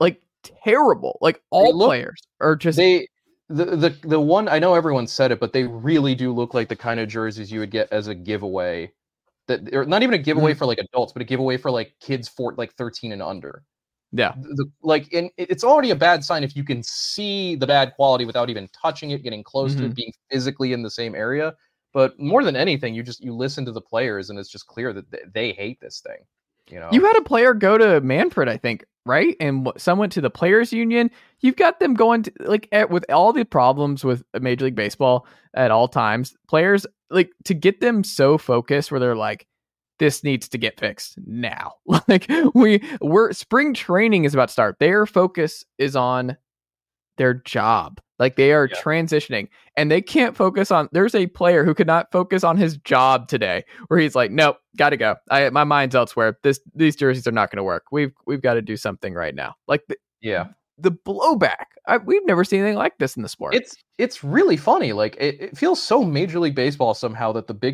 [0.00, 1.18] Like terrible.
[1.20, 3.08] Like all look, players are just they.
[3.50, 6.68] The, the the one I know everyone said it, but they really do look like
[6.68, 8.90] the kind of jerseys you would get as a giveaway
[9.46, 10.58] that or not even a giveaway mm-hmm.
[10.58, 13.62] for like adults, but a giveaway for like kids for like 13 and under.
[14.12, 14.34] Yeah.
[14.36, 18.24] The, like and it's already a bad sign if you can see the bad quality
[18.24, 19.80] without even touching it, getting close mm-hmm.
[19.80, 21.54] to it, being physically in the same area.
[21.92, 24.92] But more than anything, you just you listen to the players and it's just clear
[24.92, 26.24] that they hate this thing.
[26.70, 26.88] You know.
[26.92, 29.36] You had a player go to Manfred, I think, right?
[29.40, 31.10] And some went to the players union.
[31.40, 34.74] You've got them going to like at, with all the problems with uh, Major League
[34.74, 36.34] Baseball at all times.
[36.48, 39.46] Players like to get them so focused where they're like
[39.98, 41.74] this needs to get fixed now
[42.08, 46.36] like we we're spring training is about to start their focus is on
[47.16, 48.80] their job like they are yeah.
[48.80, 52.76] transitioning and they can't focus on there's a player who could not focus on his
[52.78, 57.26] job today where he's like nope gotta go i my mind's elsewhere this these jerseys
[57.26, 59.96] are not going to work we've we've got to do something right now like the,
[60.20, 60.46] yeah
[60.78, 61.66] the blowback.
[61.86, 63.54] I, we've never seen anything like this in the sport.
[63.54, 64.92] It's it's really funny.
[64.92, 67.73] Like it, it feels so Major League Baseball somehow that the big.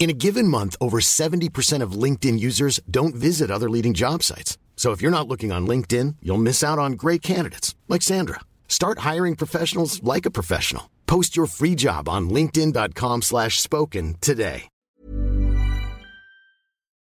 [0.00, 4.56] In a given month, over 70% of LinkedIn users don't visit other leading job sites.
[4.74, 8.40] So if you're not looking on LinkedIn, you'll miss out on great candidates like Sandra.
[8.66, 10.88] Start hiring professionals like a professional.
[11.06, 14.68] Post your free job on linkedin.com/spoken today.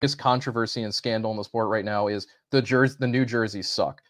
[0.04, 3.70] biggest controversy and scandal in the sport right now is the jersey the new jerseys
[3.70, 4.02] suck.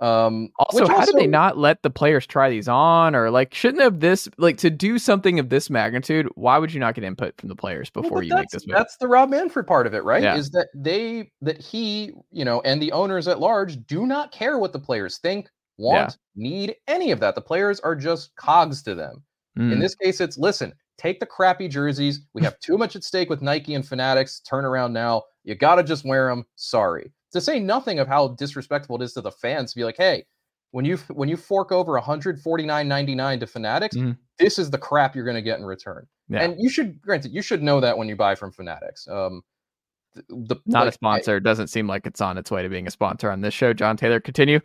[0.00, 3.54] Um Also, which how did they not let the players try these on, or like
[3.54, 6.28] shouldn't have this like to do something of this magnitude?
[6.34, 8.76] Why would you not get input from the players before but you make this move?
[8.76, 10.22] That's the Rob Manfred part of it, right?
[10.22, 10.36] Yeah.
[10.36, 14.58] Is that they that he, you know, and the owners at large do not care
[14.58, 17.34] what the players think, want, need, any of that.
[17.34, 19.22] The players are just cogs to them.
[19.56, 19.80] In Mm.
[19.80, 22.20] this case, it's listen, take the crappy jerseys.
[22.34, 24.40] We have too much at stake with Nike and Fanatics.
[24.40, 25.22] Turn around now.
[25.44, 26.44] You gotta just wear them.
[26.56, 27.10] Sorry.
[27.32, 30.24] To say nothing of how disrespectful it is to the fans to be like, hey,
[30.70, 34.16] when you when you fork over 149.99 to Fanatics, Mhm.
[34.38, 36.06] this is the crap you're gonna get in return.
[36.28, 36.42] Yeah.
[36.42, 39.06] And you should granted, you should know that when you buy from Fanatics.
[39.08, 39.42] Um
[40.14, 41.40] th- the not like, a sponsor.
[41.40, 43.72] Doesn't seem like it's on its way to being a sponsor on this show.
[43.72, 44.60] Jon Tayler, continue.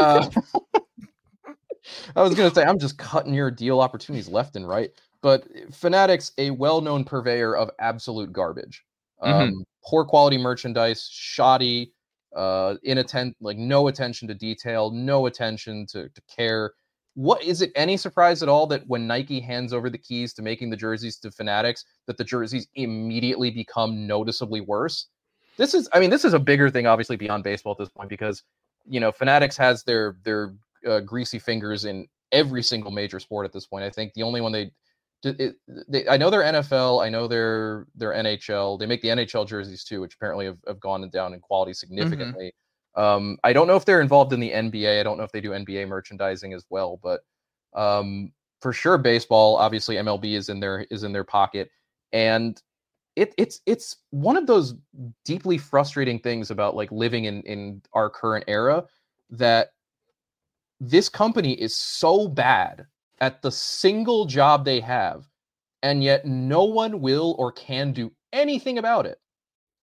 [0.00, 0.28] uh,
[2.16, 4.90] I was gonna say I'm just cutting your deal opportunities left and right,
[5.22, 8.84] but Fanatics, a well-known purveyor of absolute garbage,
[9.22, 9.52] um, Mhm.
[9.84, 11.92] poor quality merchandise, shoddy,
[12.36, 16.72] uh, inatten like no attention to detail, no attention to, to care.
[17.14, 20.42] What is it any surprise at all that when Nike hands over the keys to
[20.42, 25.08] making the jerseys to Fanatics, that the jerseys immediately become noticeably worse?
[25.56, 28.10] This is, I mean, this is a bigger thing, obviously beyond baseball at this point,
[28.10, 28.42] because
[28.88, 30.54] you know, Fanatics has their their
[30.86, 33.84] uh, greasy fingers in every single major sport at this point.
[33.84, 34.70] I think the only one they,
[35.26, 35.56] it,
[35.88, 38.78] they I know they're NFL, I know they're they're NHL.
[38.78, 42.52] They make the NHL jerseys too, which apparently have, have gone down in quality significantly.
[42.96, 44.98] Um, I don't know if they're involved in the NBA.
[44.98, 47.20] I don't know if they do NBA merchandising as well, but
[47.74, 49.56] um, for sure, baseball.
[49.56, 51.70] Obviously, MLB is in their is in their pocket,
[52.12, 52.60] and
[53.14, 54.74] it, it's it's one of those
[55.24, 58.84] deeply frustrating things about like living in in our current era
[59.30, 59.72] that
[60.80, 62.86] this company is so bad
[63.20, 65.28] at the single job they have
[65.82, 69.18] and yet no one will or can do anything about it.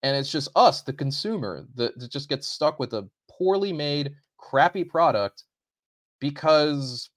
[0.03, 4.13] And it's just us the consumer that, that just gets stuck with a poorly made
[4.37, 5.43] crappy product
[6.19, 7.09] because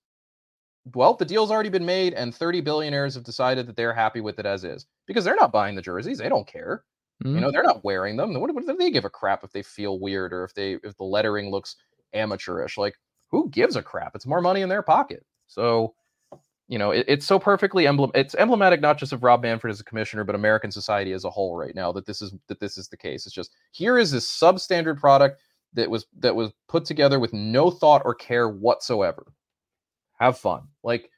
[0.94, 4.38] well the deal's already been made and 30 billionaires have decided that they're happy with
[4.38, 6.85] it as is because they're not buying the jerseys they don't care.
[7.24, 7.35] Mhm.
[7.35, 9.62] you know they're not wearing them what, what do they give a crap if they
[9.62, 11.76] feel weird or if they if the lettering looks
[12.12, 12.76] amateurish?
[12.79, 12.94] Like
[13.31, 14.14] who gives a crap?
[14.14, 15.24] It's more money in their pocket.
[15.46, 15.94] So
[16.68, 19.81] you know it, it's so perfectly emblem it's emblematic not just of rob manfred as
[19.81, 22.76] a commissioner but american society as a whole right now that this is that this
[22.76, 25.40] is the case it's just here is this substandard product
[25.74, 29.26] that was that was put together with no thought or care whatsoever
[30.18, 31.11] have fun like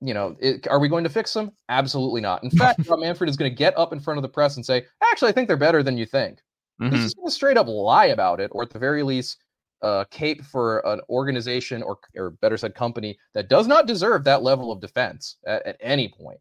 [0.00, 1.52] you know, it, are we going to fix them?
[1.68, 2.42] Absolutely not.
[2.44, 4.64] In fact, Rob Manfred is going to get up in front of the press and
[4.64, 6.40] say, "Actually, I think they're better than you think."
[6.80, 6.92] Mhm.
[6.92, 9.38] He's just going to straight up lie about it, or at the very least,
[9.82, 14.42] uh, cape for an organization or, or better said, company that does not deserve that
[14.42, 16.38] level of defense at, at any point.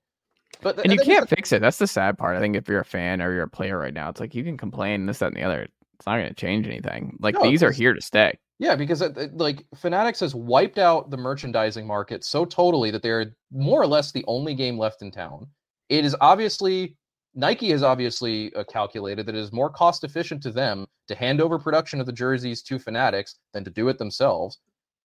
[0.62, 1.62] But and you can't fix it.
[1.62, 2.38] That's the sad part.
[2.38, 4.43] I think if you're a fan or you're a player right now, it's like you
[4.43, 5.63] can complain this, that, and the other.
[5.63, 7.17] It's not going to change anything.
[7.19, 8.38] Like No, these are here to stay.
[8.58, 13.04] Yeah, because it, it- like Fanatics has wiped out the merchandising market so totally that
[13.04, 15.48] they're more or less the only game left in town.
[15.89, 16.95] It is obviously
[17.36, 21.41] Nike has obviously uh, calculated that it is more cost efficient to them to hand
[21.41, 24.60] over production of the jerseys to Fanatics than to do it themselves.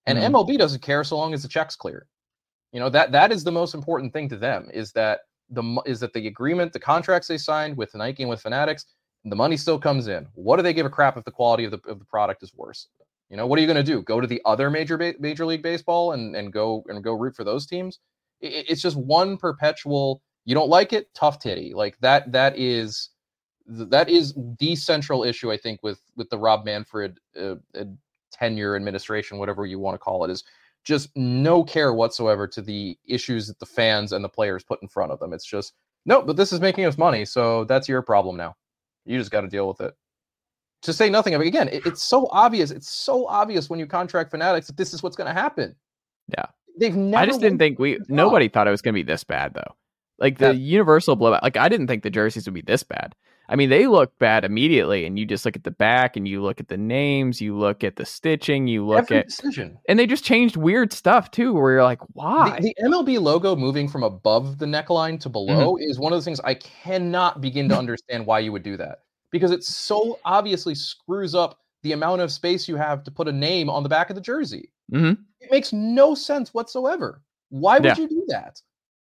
[0.06, 0.30] And Mhm.
[0.30, 2.06] MLB doesn't care so long as the checks clear.
[2.72, 5.98] You know that that is the most important thing to them is that the is
[6.00, 8.86] that the agreement, the contracts they signed with Nike and with Fanatics,
[9.24, 10.28] the money still comes in.
[10.34, 12.54] What do they give a crap if the quality of the of the product is
[12.54, 12.86] worse?
[13.28, 14.02] You know, what are you going to do?
[14.02, 17.34] Go to the other major ba- major league baseball and and go and go root
[17.34, 17.98] for those teams?
[18.42, 20.22] I- I- it's just one perpetual.
[20.44, 21.72] You don't like it, tough titty.
[21.74, 22.30] Like that.
[22.32, 23.10] That is
[23.66, 27.84] that is the central issue I think with with the Rob Manfred uh, uh,
[28.32, 30.44] tenure administration, whatever you want to call it, is
[30.84, 34.88] just no care whatsoever to the issues that the fans and the players put in
[34.88, 35.32] front of them.
[35.32, 35.74] It's just
[36.06, 38.56] no, but this is making us money, so that's your problem now.
[39.04, 39.94] You just got to deal with it
[40.82, 43.86] to say nothing of it again it- it's so obvious it's so obvious when you
[43.86, 45.76] contract fanatics that this is what's going to happen
[46.28, 46.46] Yeah.
[46.78, 47.98] they've never I just didn't think we.
[48.08, 49.74] Nobody thought it was going to be this bad though.
[50.20, 50.52] Like the Yeah.
[50.52, 51.42] universal blowout.
[51.42, 53.14] Like I didn't think the jerseys would be this bad.
[53.48, 56.40] I mean, they look bad immediately, and you just look at the back, and you
[56.40, 59.98] look at the names, you look at the stitching, you look every at, decision and
[59.98, 62.60] they just changed weird stuff too, where you're like, why?
[62.60, 65.90] the, the mlb logo moving from above the neckline to below Mm-hmm.
[65.90, 68.98] is one of those things i cannot begin to understand why you would do that
[69.32, 73.32] because it so obviously screws up the amount of space you have to put a
[73.32, 75.18] name on the back of the jersey Mhm.
[75.40, 77.96] it makes no sense whatsoever why would Yeah.
[77.96, 78.60] you do that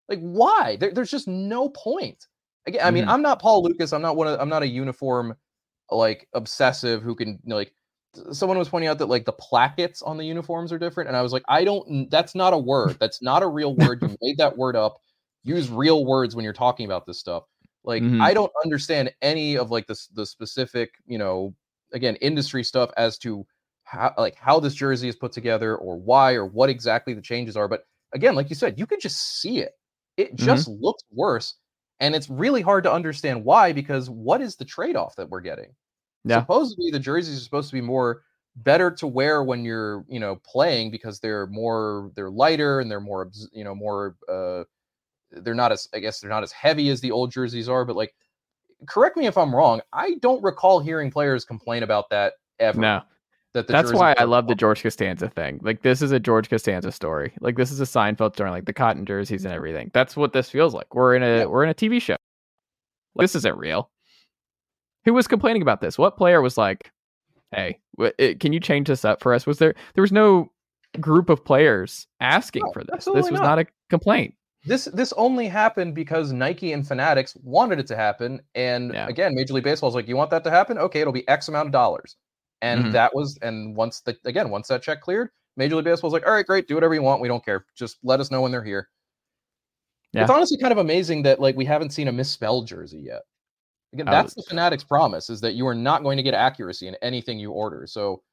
[0.10, 2.28] like why there, there's just no point
[2.68, 3.10] again i mean Mhm.
[3.10, 5.36] i'm not paul lukas i'm not one of i'm not a uniform
[5.92, 7.74] like obsessive who can you know, like
[8.32, 11.22] someone was pointing out that like the plackets on the uniforms are different, and I
[11.22, 12.10] was like, I don't.
[12.10, 12.98] That's not a word.
[13.00, 14.02] That's not a real word.
[14.02, 14.98] You made that word up.
[15.44, 17.44] Use real words when you're talking about this stuff.
[17.84, 18.22] Like Mhm.
[18.22, 21.54] I don't understand any of like this the specific you know
[21.94, 23.46] again industry stuff as to
[23.84, 27.56] how like how this jersey is put together or why or what exactly the changes
[27.56, 27.68] are.
[27.68, 27.84] But
[28.14, 29.74] again, like you said, you could just see it.
[30.20, 30.46] It Mm-hmm.
[30.46, 31.56] just looks worse,
[32.00, 35.42] and it's really hard to understand why because what is the trade off that we're
[35.42, 35.74] getting?
[36.26, 36.42] Yeah.
[36.42, 38.24] supposedly the jerseys are supposed to be more
[38.58, 43.00] better to wear when you're you know playing because they're more they're lighter and they're
[43.00, 44.64] more you know more uh
[45.32, 47.96] they're not as i guess they're not as heavy as the old jerseys are but
[47.96, 48.14] like
[48.86, 53.02] correct me if i'm wrong i don't recall hearing players complain about that ever No.
[53.54, 54.56] That That's why I love the.
[54.56, 55.60] George Costanza thing.
[55.64, 57.34] Like this is a George Costanza story.
[57.42, 59.56] Like this is a Seinfeld story, like the cotton jerseys and mm-hmm.
[59.56, 59.92] everything.
[59.94, 60.94] That's what this feels like.
[60.94, 61.46] We're in a Yeah.
[61.46, 62.18] we're in a TV show.
[63.16, 63.90] Like, This isn't real.
[65.06, 65.98] Who was complaining about this?
[65.98, 66.92] What player was like,
[67.52, 70.52] "Hey, it, eh, can you change this up for us?" Was there there was no
[71.00, 73.06] group of players asking No, for this.
[73.06, 73.44] This was not.
[73.44, 74.36] not a complaint.
[74.66, 78.42] this this only happened because Nike and Fanatics wanted it to happen.
[78.56, 79.08] And Yeah.
[79.08, 80.78] again, Major League Baseball is like, you want that to happen?
[80.78, 82.16] Okay, it'll be X amount of dollars.
[82.62, 82.92] And Mhm.
[82.94, 86.28] that was and once the again, once that check cleared, Major League Baseball was like,
[86.28, 87.22] all right, great, do whatever you want.
[87.22, 87.66] We don't care.
[87.76, 88.90] Just let us know when they're here.
[90.14, 90.24] Yeah.
[90.24, 93.22] It's honestly kind of amazing that like we haven't seen a misspelled jersey yet.
[93.94, 96.88] Again, Oh, that's the Fanatics promise is that you are not going to get accuracy
[96.88, 97.88] in anything you order.
[97.88, 98.24] So,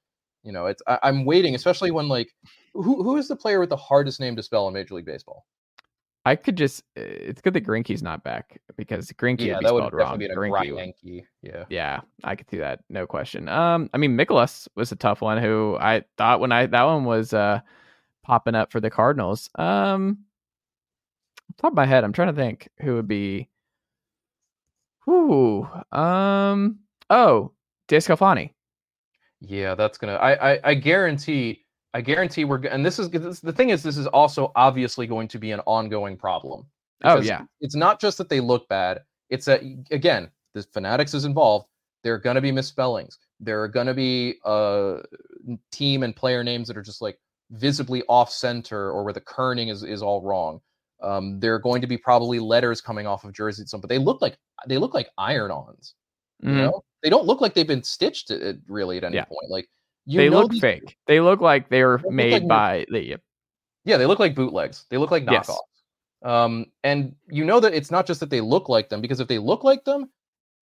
[0.45, 2.31] you know, it's I, I'm waiting, especially when like
[2.75, 5.47] who who is the player with the hardest name to spell in Major League Baseball?
[6.27, 6.83] I could just.
[6.97, 10.19] It's good that Greinke's not back because Grinky yeah, would be that would spelled wrong.
[10.19, 10.93] be would-
[11.41, 11.65] Yeah.
[11.71, 12.81] Yeah, I could see that.
[12.91, 13.49] No question.
[13.49, 15.39] Um, I mean, Mikolas was a tough one.
[15.41, 17.61] Who I thought when I that one was uh
[18.25, 19.49] popping up for the Cardinals.
[19.55, 20.19] Um,
[21.59, 23.49] top of my head, I'm trying to think who would be.
[25.07, 25.69] Whoo.
[25.93, 26.81] Um.
[27.09, 27.53] Oh,
[27.89, 28.51] DeSclafani.
[29.41, 30.15] Yeah, that's gonna.
[30.15, 31.66] I, I I guarantee.
[31.97, 32.61] I guarantee we're.
[32.67, 33.83] And this is this, the thing is.
[33.83, 36.67] This is also obviously going to be an ongoing problem.
[37.05, 37.43] Oh yeah.
[37.61, 39.01] It's not just that they look bad.
[39.31, 41.69] It's that again, the fanatics is involved.
[42.05, 43.19] There are gonna be misspellings.
[43.41, 44.99] There are gonna be uh
[45.73, 47.19] team and player names that are just like
[47.51, 50.61] visibly off center or where the kerning is is all wrong.
[51.03, 53.89] Um, there are going to be probably letters coming off of jerseys, and some, but
[53.91, 54.37] they look like
[54.67, 55.95] they look like iron-ons.
[56.41, 56.57] You Mhm.
[56.57, 59.25] know, they don't look like they've been stitched at, at- really at any Yeah.
[59.25, 59.49] point.
[59.51, 59.69] Like
[60.07, 60.97] you They look these- fake.
[61.07, 62.87] They look like they were look made like- by.
[62.91, 63.19] The,
[63.85, 64.85] Yeah, they look like bootlegs.
[64.91, 65.49] They look like Yes.
[65.49, 66.29] knockoffs.
[66.29, 69.29] Um, and you know that it's not just that they look like them, because if
[69.29, 70.11] they look like them,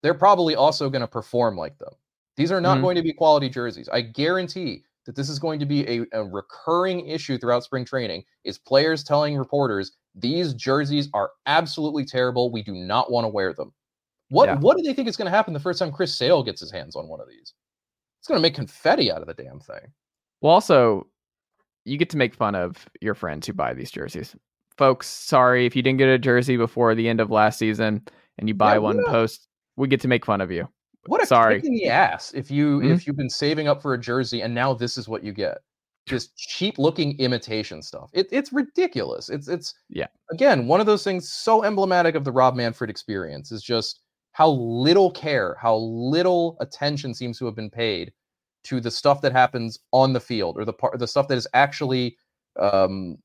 [0.02, 1.92] they're probably also going to perform like them.
[2.36, 2.82] These are not Mhm.
[2.82, 3.88] going to be quality jerseys.
[3.88, 8.24] I guarantee that this is going to be a, a recurring issue throughout spring training
[8.42, 12.50] is players telling reporters these jerseys are absolutely terrible.
[12.50, 13.72] We do not want to wear them.
[14.30, 14.58] What Yeah.
[14.58, 16.70] what do they think is going to happen the first time Chris Sale gets his
[16.70, 17.54] hands on one of these?
[18.24, 19.92] It's going to make confetti out of the damn thing.
[20.40, 21.06] Well, also,
[21.84, 24.34] you get to make fun of your friends who buy these jerseys.
[24.78, 28.02] Folks, sorry if you didn't get a jersey before the end of last season
[28.38, 29.46] and you buy Yeah, one a- post,
[29.76, 30.66] we get to make fun of you.
[31.04, 31.56] What a Sorry.
[31.56, 32.94] kick in the ass if you Mhm.
[32.94, 35.58] if you've been saving up for a jersey and now this is what you get.
[36.06, 38.08] Just cheap looking imitation stuff.
[38.14, 39.28] It, it's ridiculous.
[39.28, 40.06] It's it's Yeah.
[40.30, 44.00] again one of those things so emblematic of the Rob Manfred experience is just
[44.34, 48.12] how little care, how little attention seems to have been paid
[48.64, 51.46] to the stuff that happens on the field or the part the stuff that is
[51.54, 52.16] actually
[52.58, 53.16] um,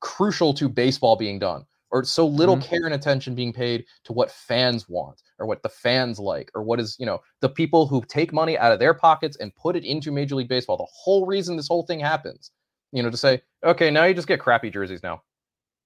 [0.00, 2.62] crucial to baseball being done or so little Mhm.
[2.62, 6.62] care and attention being paid to what fans want or what the fans like or
[6.62, 9.76] what is you know the people who take money out of their pockets and put
[9.76, 12.50] it into major league baseball the whole reason this whole thing happens
[12.92, 15.22] you know to say okay now you just get crappy jerseys now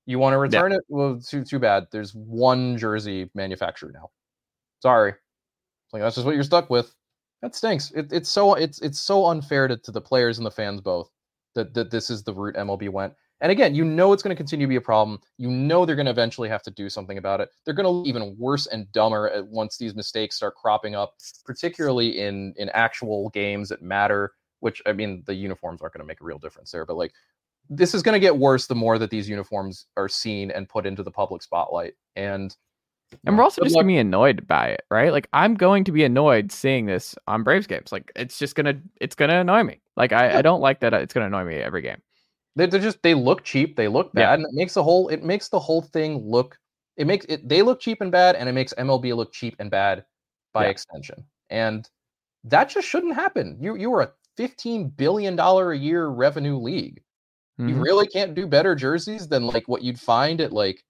[0.08, 0.80] you want to return it?
[0.88, 1.86] Well too too bad.
[1.92, 4.10] There's one jersey manufacturer now.
[4.80, 5.14] Sorry.
[5.92, 6.94] Like that's just what you're stuck with.
[7.42, 7.90] That stinks.
[7.92, 11.10] It, it's so it's it's so unfair to, to the players and the fans both
[11.54, 13.12] that that this is the route mlb went.
[13.42, 15.20] And again, you know it's going to continue to be a problem.
[15.36, 17.50] You know they're going to eventually have to do something about it.
[17.64, 21.16] They're going to look even worse and dumber at- once these mistakes start cropping up,
[21.44, 24.32] particularly in in actual games that matter.
[24.60, 27.12] Which I mean, the uniforms aren't going to make a real difference there, but like
[27.70, 30.86] this is going to get worse the more that these uniforms are seen and put
[30.86, 31.94] into the public spotlight.
[32.16, 32.54] And
[33.26, 35.12] And we're also just luck- gonna be annoyed by it, right?
[35.12, 37.92] Like I'm going to be annoyed seeing this on Braves games.
[37.92, 39.80] Like it's just gonna it's gonna annoy me.
[39.96, 42.00] Like I, I don't like that uh, it's gonna annoy me every game.
[42.56, 44.26] They they just they look cheap, they look Yeah.
[44.30, 46.58] bad, and it makes the whole it makes the whole thing look
[46.96, 49.70] it makes it they look cheap and bad, and it makes MLB look cheap and
[49.70, 50.04] bad
[50.52, 50.70] by Yeah.
[50.70, 51.24] extension.
[51.50, 51.88] And
[52.44, 53.56] that just shouldn't happen.
[53.60, 57.02] You you are a fifteen billion dollar a year revenue league.
[57.58, 57.82] You Mhm.
[57.82, 60.84] really can't do better jerseys than like what you'd find at like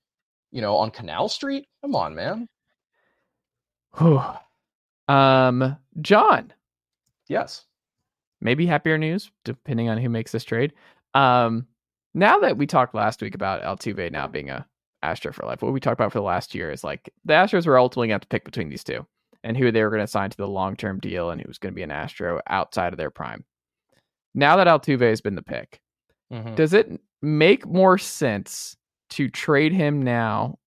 [0.52, 1.66] you know on Canal Street.
[1.82, 2.48] Come on, man.
[5.08, 6.52] Um, Jon,
[7.28, 7.64] Yes.
[8.42, 10.74] maybe happier news, depending on who makes this trade.
[11.14, 11.66] Um,
[12.12, 14.66] now that we talked last week about Altuve now being a
[15.02, 17.66] Astro for life, what we talked about for the last year is like the Astros
[17.66, 19.06] were ultimately going to have to pick between these two
[19.44, 21.56] and who they were going to sign to the long term deal and who was
[21.58, 23.44] going to be an Astro outside of their prime.
[24.34, 25.80] Now that Altuve has been the pick,
[26.32, 26.54] Mhm.
[26.56, 28.76] does it make more sense
[29.10, 30.58] to trade him now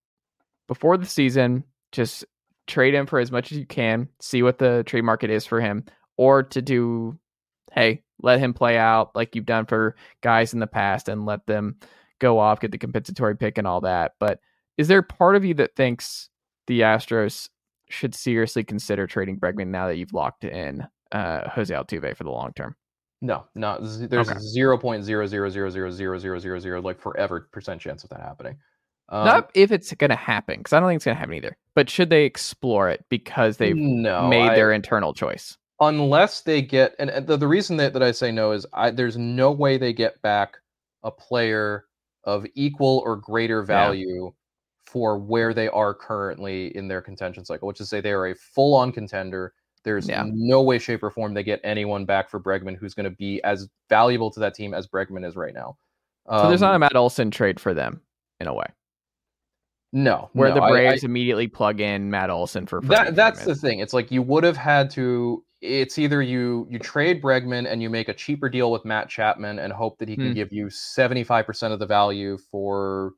[0.67, 1.63] before the season?
[1.91, 2.25] Just
[2.67, 5.59] trade him for as much as you can, see what the trade market is for
[5.61, 5.85] him,
[6.17, 7.17] or to do,
[7.73, 11.45] hey, let him play out like you've done for guys in the past and let
[11.47, 11.75] them
[12.19, 14.13] go off, get the compensatory pick and all that.
[14.19, 14.39] But
[14.77, 16.29] is there part of you that thinks
[16.67, 17.49] the Astros
[17.89, 22.31] should seriously consider trading Bregman now that you've locked in uh, Jose Altuve for the
[22.31, 22.75] long term?
[23.21, 23.77] No, no.
[23.83, 24.39] z- There's Okay.
[24.39, 28.09] zero point zero zero zero zero zero zero zero zero like forever percent chance of
[28.09, 28.57] that happening.
[29.09, 31.35] Um, Not if it's going to happen, because I don't think it's going to happen
[31.35, 31.57] either.
[31.75, 35.57] But should they explore it because they've no, made I- their internal choice?
[35.83, 38.91] unless they get and and the, the reason that, that I say no is I
[38.91, 40.57] there's no way they get back
[41.01, 41.85] a player
[42.23, 44.31] of equal or greater value
[44.85, 48.35] for where they are currently in their contention cycle, which is say they are a
[48.35, 49.53] full on contender.
[49.83, 50.25] There's Yeah.
[50.27, 53.41] no way, shape, or form they get anyone back for Bregman who's going to be
[53.43, 55.77] as valuable to that team as Bregman is right now.
[56.29, 58.01] So there's not Um, a Matt Olson trade for them
[58.39, 58.65] in a way,
[59.93, 63.43] no where no, the I- I- Braves immediately plug in Matt Olson for that that's
[63.43, 63.79] the thing.
[63.79, 65.43] It's like you would have had to.
[65.61, 69.59] It's either you you trade Bregman and you make a cheaper deal with Matt Chapman
[69.59, 70.33] and hope that he can Hmm.
[70.33, 73.13] give you seventy five percent of the value for.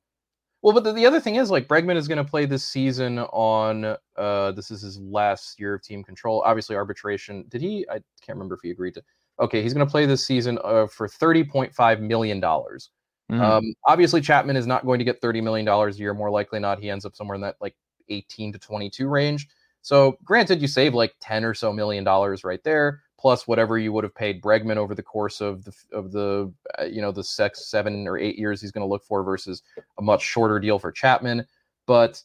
[0.64, 3.20] Well, but the, the other thing is like Bregman is going to play this season
[3.20, 3.98] on.
[4.18, 6.42] uh This is his last year of team control.
[6.46, 7.46] Obviously, arbitration.
[7.50, 7.86] Did he?
[7.90, 9.04] I can't remember if he agreed to.
[9.40, 12.92] Okay, he's going to play this season uh, for thirty point five million dollars.
[13.30, 13.42] Mhm.
[13.42, 16.14] Um, obviously, Chapman is not going to get thirty million dollars a year.
[16.14, 17.76] More likely not, he ends up somewhere in that like
[18.08, 19.48] eighteen to twenty-two range.
[19.82, 23.94] So, granted, you save like ten or so million dollars right there, plus whatever you
[23.94, 27.24] would have paid Bregman over the course of the of the uh, you know the
[27.24, 29.64] six, seven or eight years he's going to look for versus
[29.98, 31.48] a much shorter deal for Chapman.
[31.88, 32.22] But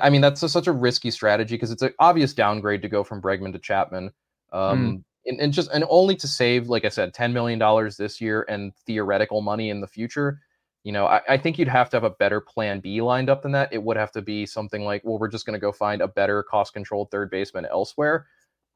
[0.00, 3.04] I mean, that's a, such a risky strategy because it's an obvious downgrade to go
[3.04, 4.10] from Bregman to Chapman.
[4.52, 8.18] Um, and, and just and only to save, like I said, ten million dollars this
[8.18, 10.40] year and theoretical money in the future.
[10.82, 13.42] You know, I, I think you'd have to have a better plan B lined up
[13.42, 13.70] than that.
[13.70, 16.08] It would have to be something like, well, we're just going to go find a
[16.08, 18.26] better cost controlled third baseman elsewhere.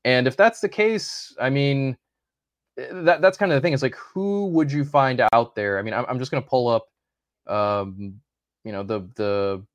[0.04, 1.96] And if that's the case, I mean,
[2.76, 3.72] that that's kind of the thing.
[3.72, 5.78] It's like, who would you find out there?
[5.78, 6.86] I mean, I'm, I'm just going to pull up,
[7.46, 8.20] um,
[8.64, 9.66] you know, the the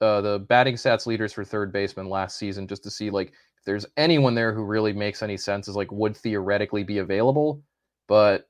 [0.00, 3.64] uh, the batting stats leaders for third baseman last season just to see like if
[3.64, 7.60] there's anyone there who really makes any sense is like would theoretically be available
[8.06, 8.48] but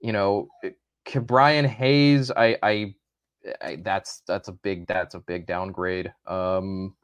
[0.00, 0.48] you know
[1.22, 2.94] Brian Hayes I, I
[3.60, 6.94] I that's that's a big that's a big downgrade um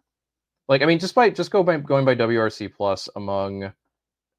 [0.68, 3.72] like I mean just by just go by going by WRC plus among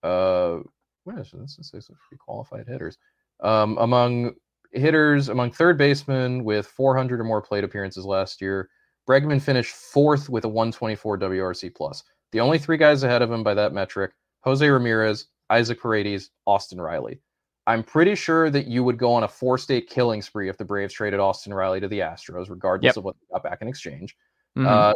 [0.03, 0.57] uh
[1.03, 2.97] what is this this is qualified hitters
[3.41, 4.33] um among
[4.71, 8.69] hitters among third basemen with 400 or more plate appearances last year
[9.07, 12.03] Bregman finished fourth with a 124 WRC plus.
[12.31, 14.13] The only three guys ahead of him by that metric:
[14.45, 17.19] Jose Ramirez, Isaac Paredes, Austin Riley.
[17.67, 20.93] I'm pretty sure that you would go on a four-state killing spree if the Braves
[20.93, 22.97] traded Austin Riley to the Astros, regardless Yep.
[22.97, 24.15] of what they got back in exchange.
[24.57, 24.67] Mhm.
[24.67, 24.93] Uh,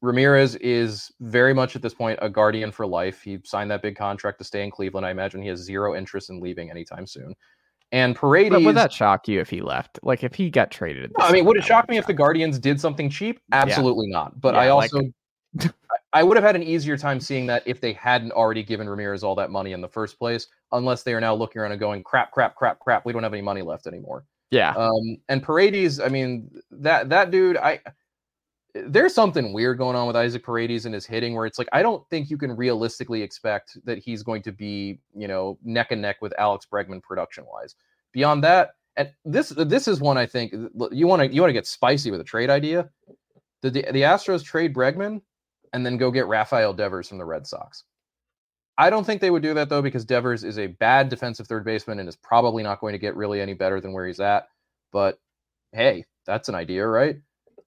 [0.00, 3.20] Ramirez is very much at this point a guardian for life.
[3.22, 5.04] He signed that big contract to stay in Cleveland.
[5.04, 7.34] I imagine he has zero interest in leaving anytime soon.
[7.90, 9.98] And Paredes, But would that shock you if he left?
[10.02, 11.12] Like if he got traded?
[11.18, 13.40] no, I mean, would it shock me if the Guardians did something cheap?
[13.50, 14.40] Absolutely not.
[14.40, 15.68] But Yeah, I also, I-
[16.12, 19.22] I would have had an easier time seeing that if they hadn't already given Ramirez
[19.24, 22.02] all that money in the first place, unless they are now looking around and going,
[22.02, 23.04] crap, crap, crap, crap.
[23.04, 24.24] We don't have any money left anymore.
[24.50, 24.72] Yeah.
[24.72, 27.80] Um, and Paredes, I mean, that that dude, I
[28.86, 31.82] there's something weird going on with Isaac Paredes and his hitting, where it's like I
[31.82, 36.02] don't think you can realistically expect that he's going to be, you know, neck and
[36.02, 37.74] neck with Alex Bregman production wise.
[38.12, 41.54] Beyond that, and this this is one I think you want to you want to
[41.54, 42.88] get spicy with a trade idea.
[43.62, 45.22] The, the the Astros trade Bregman
[45.72, 47.84] and then go get Rafael Devers from the Red Sox.
[48.76, 51.64] I don't think they would do that though because Devers is a bad defensive third
[51.64, 54.48] baseman and is probably not going to get really any better than where he's at.
[54.92, 55.18] But
[55.72, 57.16] hey, that's an idea, right?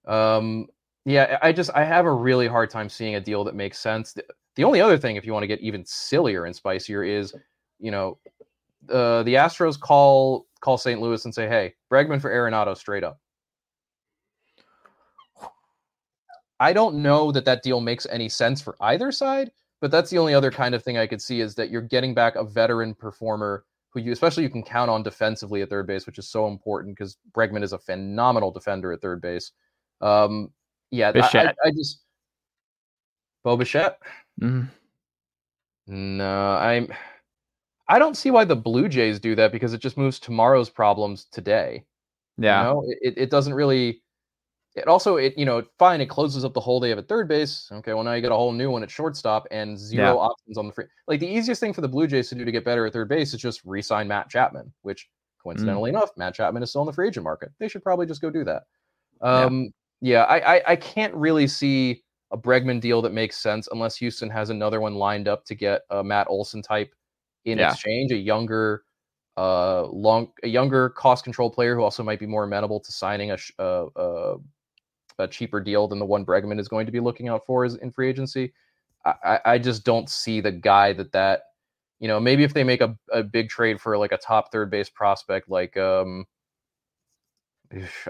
[0.07, 0.67] Um,
[1.05, 4.15] yeah, I just I have a really hard time seeing a deal that makes sense.
[4.55, 7.33] The, only other thing, if you want to get even sillier and spicier, is
[7.79, 8.19] you know
[8.89, 11.01] uh, the Astros call call St.
[11.01, 13.19] Louis and say, "Hey, Bregman for Arenado straight up."
[16.59, 20.19] I don't know that that deal makes any sense for either side, but that's the
[20.19, 22.93] only other kind of thing I could see is that you're getting back a veteran
[22.93, 26.47] performer who you especially you can count on defensively at third base, which is so
[26.47, 29.51] important because Bregman is a phenomenal defender at third base.
[30.01, 30.51] Um,
[30.91, 32.01] yeah, I- I, just
[33.43, 33.97] Bo Bichette.
[34.41, 34.69] Mhm.
[35.87, 36.91] No, I'm.
[37.87, 41.25] I don't see why the Blue Jays do that because it just moves tomorrow's problems
[41.31, 41.83] today.
[42.37, 42.61] Yeah.
[42.61, 44.01] You know, it, it doesn't really.
[44.75, 47.27] It also it you know fine it closes up the whole day of at third
[47.27, 47.67] base.
[47.73, 50.13] Okay, well now you get a whole new one at shortstop and zero Yeah.
[50.13, 50.85] options on the free.
[51.07, 53.09] Like the easiest thing for the Blue Jays to do to get better at third
[53.09, 55.09] base is just re-sign Matt Chapman, which
[55.43, 55.95] coincidentally Mm.
[55.95, 57.51] enough, Matt Chapman is still in the free agent market.
[57.59, 58.63] They should probably just go do that.
[59.19, 59.69] Um, yeah,
[60.01, 64.49] I, I I can't really see a Bregman deal that makes sense unless Houston has
[64.49, 66.93] another one lined up to get a Matt Olson type
[67.45, 67.71] in Yeah.
[67.71, 68.83] exchange, a younger,
[69.37, 73.31] uh, long, a younger cost control player who also might be more amenable to signing
[73.31, 74.37] a sh- uh, uh,
[75.19, 77.75] a cheaper deal than the one Bregman is going to be looking out for is
[77.75, 78.53] in free agency.
[79.05, 81.43] I, I I just don't see the guy that that
[81.99, 84.71] you know maybe if they make a, a big trade for like a top third
[84.71, 86.25] base prospect like um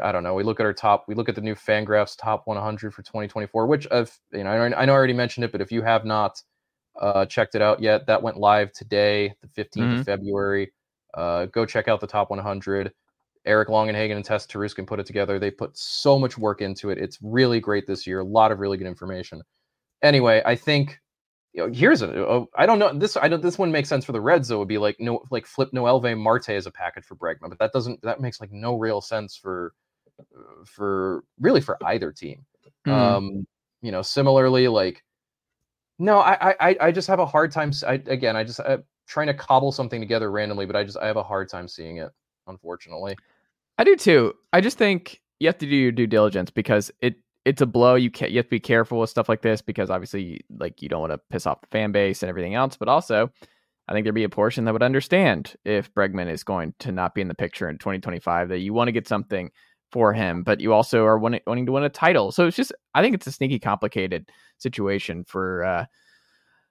[0.01, 0.33] I don't know.
[0.33, 1.05] We look at our top.
[1.07, 4.69] We look at the new Fangraphs top 100 for 2024, which I've you know I,
[4.69, 6.41] know I already mentioned it, but if you have not
[6.99, 9.99] uh, checked it out yet, that went live today, the 15th Mhm.
[9.99, 10.73] of February.
[11.13, 12.93] Uh, go check out the top 100.
[13.45, 15.39] Eric Longenhagen and Tess Taruskin put it together.
[15.39, 16.97] They put so much work into it.
[16.99, 18.19] It's really great this year.
[18.19, 19.41] A lot of really good information.
[20.03, 20.99] Anyway, I think
[21.53, 22.07] you know, here's a.
[22.15, 23.17] oh, I don't know this.
[23.17, 23.41] I don't.
[23.41, 24.47] This one makes sense for the Reds.
[24.47, 27.49] Though it would be like no, like flip Noelvi Marte as a package for Bregman,
[27.49, 28.01] but that doesn't.
[28.01, 29.73] That makes like no real sense for,
[30.19, 32.45] uh, for really for either team.
[32.85, 32.91] Hmm.
[32.91, 33.47] Um,
[33.81, 35.03] you know, similarly, like
[35.99, 37.71] no, I, I, I- I just have a hard time.
[37.87, 41.05] I, again, I just I'm trying to cobble something together randomly, but I just I
[41.07, 42.11] have a hard time seeing it,
[42.47, 43.17] unfortunately.
[43.77, 44.35] I do too.
[44.53, 47.15] I just think you have to do your due diligence because it
[47.45, 47.95] it's a blow.
[47.95, 50.89] You can't, you have to be careful with stuff like this because obviously like you
[50.89, 52.77] don't want to piss off the fan base and everything else.
[52.77, 53.31] But also,
[53.87, 57.15] I think there'd be a portion that would understand if Bregman is going to not
[57.15, 59.51] be in the picture in 2025 that you want to get something
[59.91, 62.31] for him, but you also are wanting, wanting to win a title.
[62.31, 65.85] So it's just I think it's a sneaky complicated situation for uh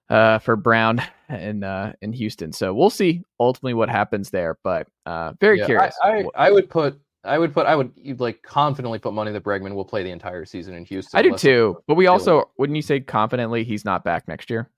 [0.08, 2.52] uh for Brown in uh in Houston.
[2.52, 5.94] So we'll see ultimately what happens there, but uh very Yeah, curious.
[6.02, 9.30] I, Wh- I, would put I would put I would you'd, like confidently put money
[9.32, 11.18] that Bregman will play the entire season in Houston.
[11.18, 11.82] I do too.
[11.86, 14.70] But we also wouldn't you say confidently he's not back next year?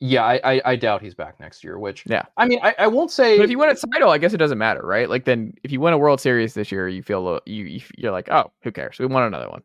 [0.00, 1.78] Yeah, I, I I doubt he's back next year.
[1.78, 2.24] Which Yeah.
[2.36, 4.38] I mean I, I won't say But if you win a title, I guess it
[4.38, 5.08] doesn't matter, right?
[5.08, 8.12] Like then if you win a World Series this year, you feel you you- you're
[8.12, 8.98] like, oh, who cares?
[8.98, 9.62] We won another one.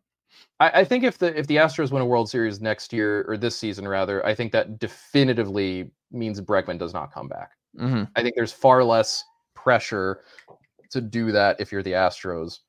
[0.60, 3.38] I, I think if the if the Astros win a World Series next year or
[3.38, 7.52] this season rather, I think that definitively means Bregman does not come back.
[7.78, 9.24] hmm I think there's far less
[9.56, 10.22] pressure
[10.92, 12.60] to do that if you're the Astros.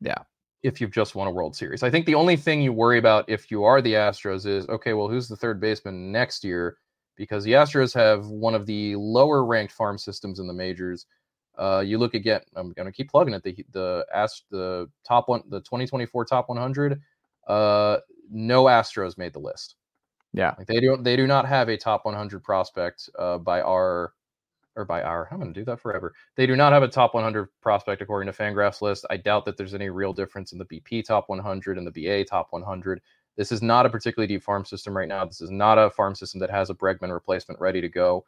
[0.00, 0.18] Yeah.
[0.62, 1.82] If you've just won a World Series.
[1.82, 4.92] I think the only thing you worry about if you are the Astros is okay,
[4.92, 6.78] well, who's the third baseman next year?
[7.16, 11.06] Because the Astros have one of the lower ranked farm systems in the majors.
[11.56, 13.42] Uh, you look again, I'm gonna keep plugging it.
[13.42, 17.00] The the Ast the top one, the 2024 top 100.
[17.46, 17.98] Uh,
[18.30, 19.76] no Astros made the list.
[20.32, 20.54] Yeah.
[20.58, 24.12] Like they don't they do not have a top 100 prospect uh, by our
[24.78, 26.14] or by our I'm going to do that forever.
[26.36, 29.04] They do not have a top 100 prospect according to Fangraphs list.
[29.10, 32.24] I doubt that there's any real difference in the BP top 100 and the BA
[32.24, 33.02] top 100.
[33.36, 35.24] This is not a particularly deep farm system right now.
[35.24, 38.24] This is not a farm system that has a Bregman replacement ready to go.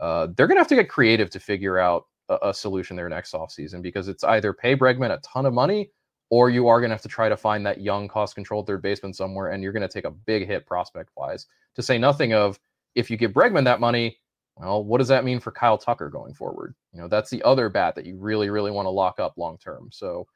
[0.00, 3.08] Uh, they're going to have to get creative to figure out a, a solution there
[3.08, 5.90] next offseason because it's either pay Bregman a ton of money
[6.30, 8.82] or you are going to have to try to find that young cost controlled third
[8.82, 12.32] baseman somewhere and you're going to take a big hit prospect wise to say nothing
[12.32, 12.58] of
[12.94, 14.18] if you give Bregman that money
[14.56, 17.68] well what does that mean for Kyle Tucker going forward you know that's the other
[17.68, 20.26] bat that you really really want to lock up long term so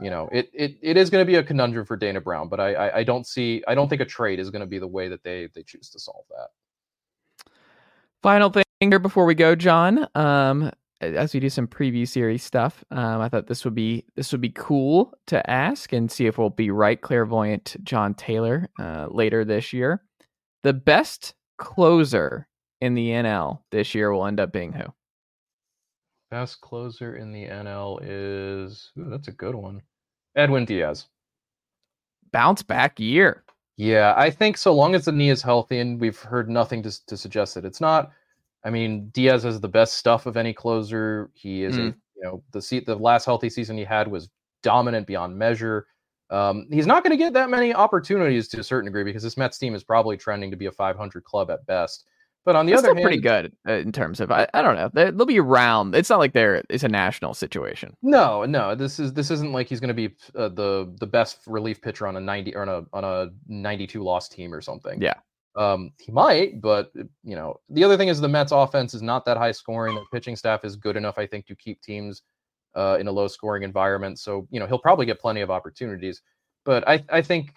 [0.00, 2.60] you know it it, it is going to be a conundrum for Dana Brown but
[2.60, 4.86] I, I I don't see I don't think a trade is going to be the
[4.86, 6.48] way that they they choose to solve that
[8.26, 10.08] Final thing here before we go, Jon.
[10.16, 14.32] Um, as we do some preview series stuff, um, I thought this would be this
[14.32, 17.00] would be cool to ask and see if we'll be right.
[17.00, 20.02] Clairvoyant Jon Tayler uh, later this year.
[20.64, 22.48] The best closer
[22.80, 24.84] in the NL this year will end up being who?
[26.30, 29.80] best closer in the NL is ooh, that's a good one
[30.34, 31.06] Edwin Diaz
[32.32, 33.44] Bounce back year.
[33.76, 37.06] Yeah, I think so long as the knee is healthy, and we've heard nothing to,
[37.06, 38.10] to suggest that it's not.
[38.64, 41.30] I mean, Diaz has the best stuff of any closer.
[41.34, 41.94] He is a Mm.
[42.16, 44.28] you know the seat the last healthy season he had was
[44.62, 45.86] dominant beyond measure.
[46.30, 49.36] Um, he's not going to get that many opportunities to a certain degree because this
[49.36, 52.04] Mets team is probably trending to be a 500 club at best.
[52.46, 54.76] But on the They're other hand, pretty good uh, in terms of I, I don't
[54.76, 55.96] know they, they'll be around.
[55.96, 57.96] It's not like they're it's a national situation.
[58.02, 61.40] No, no, this is this isn't like he's going to be uh, the the best
[61.48, 65.02] relief pitcher on a 90 or on a on a 92 loss team or something.
[65.02, 65.14] Yeah.
[65.56, 69.02] Um, he might, but uh, you know, the other thing is the Mets offense is
[69.02, 69.96] not that high scoring.
[69.96, 72.22] Their pitching staff is good enough, I think, to keep teams
[72.76, 74.20] uh, in a low scoring environment.
[74.20, 76.22] So, you know, he'll probably get plenty of opportunities.
[76.64, 77.54] But I I think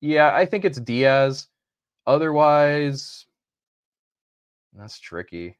[0.00, 1.48] yeah, I think it's Diaz.
[2.06, 3.26] Otherwise,
[4.72, 5.58] that's tricky.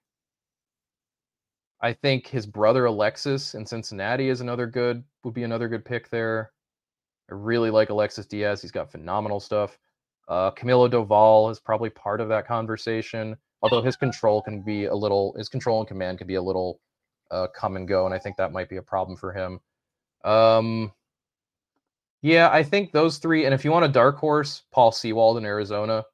[1.83, 6.11] I think his brother Alexis in Cincinnati is another good would be another good pick
[6.11, 6.53] there.
[7.31, 8.61] I really like Alexis Diaz.
[8.61, 9.79] He's got phenomenal stuff.
[10.29, 14.95] Uh, Camilo Doval is probably part of that conversation, although his control can be a
[14.95, 16.81] little, his control and command can be a little
[17.31, 19.61] uh, come and go, and I think that might be a problem for him.
[20.25, 20.93] Um,
[22.23, 25.45] yeah, I think those three, and if you want a dark horse, Paul Sewald in
[25.45, 26.05] Arizona.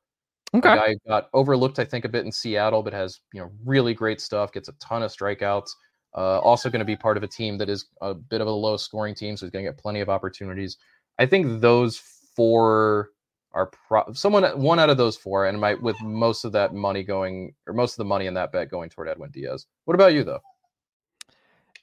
[0.55, 0.73] Okay.
[0.73, 3.95] A guy got overlooked, I think, a bit in Seattle, but has you know really
[3.95, 4.53] great stuff.
[4.53, 5.71] Gets a ton of strikeouts.
[6.17, 8.51] Uh, also going to be part of a team that is a bit of a
[8.51, 10.79] low scoring team, so he's going to get plenty of opportunities.
[11.19, 11.99] I think those
[12.35, 13.11] four
[13.53, 17.03] are pro- someone one out of those four, and might with most of that money
[17.03, 19.67] going or most of the money in that bet going toward Edwin Diaz.
[19.85, 20.41] What about you though?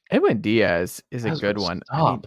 [0.09, 1.81] Edwin Diaz is a Guys, good one.
[1.91, 2.23] I mean,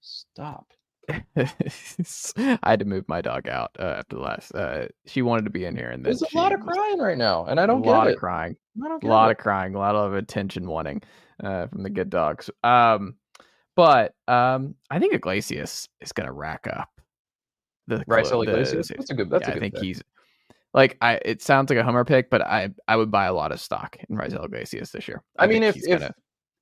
[0.00, 0.71] Stop.
[1.36, 4.54] I had to move my dog out uh, after the last.
[4.54, 7.44] Uh, she wanted to be in here, and There's a lot of crying right now,
[7.46, 8.18] and I don't lot get of it.
[8.18, 9.32] crying, I a lot it.
[9.32, 11.02] of crying, a lot of attention wanting
[11.42, 12.50] uh, from the good dogs.
[12.62, 13.16] Um,
[13.74, 16.88] but um, I think Iglesias is going to rack up
[17.88, 18.88] the Right, so the Iglesias?
[18.88, 18.98] saves.
[18.98, 19.82] That's a good- that's yeah, a I good think pick.
[19.82, 20.02] he's
[20.74, 21.14] like I.
[21.24, 23.96] It sounds like a Hummer pick, but I I would buy a lot of stock
[24.08, 25.22] in Raisel Iglesias this year.
[25.38, 26.14] I mean, if if gonna-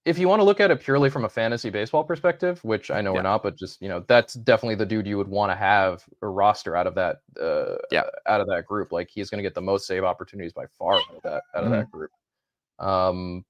[0.06, 3.00] if you want to look at it purely from a fantasy baseball perspective, which I
[3.02, 3.18] know Yeah.
[3.18, 6.04] we're not, but just you know, that's definitely the dude you would want to have
[6.22, 8.04] a roster out of that uh Yeah.
[8.26, 8.92] out of that group.
[8.92, 11.64] Like he's going to get the most save opportunities by far out of that out
[11.64, 11.72] of Mm-hmm.
[11.72, 12.10] that group.
[12.78, 13.44] Um,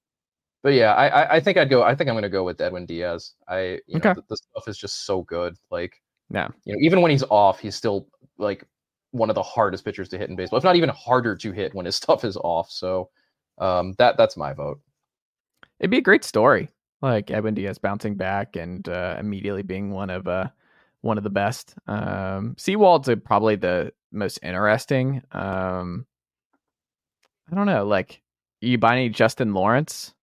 [0.63, 1.83] but yeah, I I, I think I'd go.
[1.83, 3.35] I think I'm going to go with Edwin Diaz.
[3.49, 5.57] I you know the, the stuff is just so good.
[5.71, 6.49] Like Yeah.
[6.65, 8.67] you know, even when he's off, he's still like
[9.13, 10.59] one of the hardest pitchers to hit in baseball.
[10.59, 12.71] If not even harder to hit when his stuff is off.
[12.71, 13.09] So
[13.59, 14.81] um, that that's my vote.
[15.81, 16.71] It'd be a great story,
[17.01, 20.49] like Edwin Diaz bouncing back and uh, immediately being one of uh,
[21.01, 21.75] one of the best.
[21.87, 25.23] Um, Sewald's probably the most interesting.
[25.33, 26.07] Um,
[27.51, 28.23] I don't know, like
[28.61, 30.15] you buy any Justin Lawrence?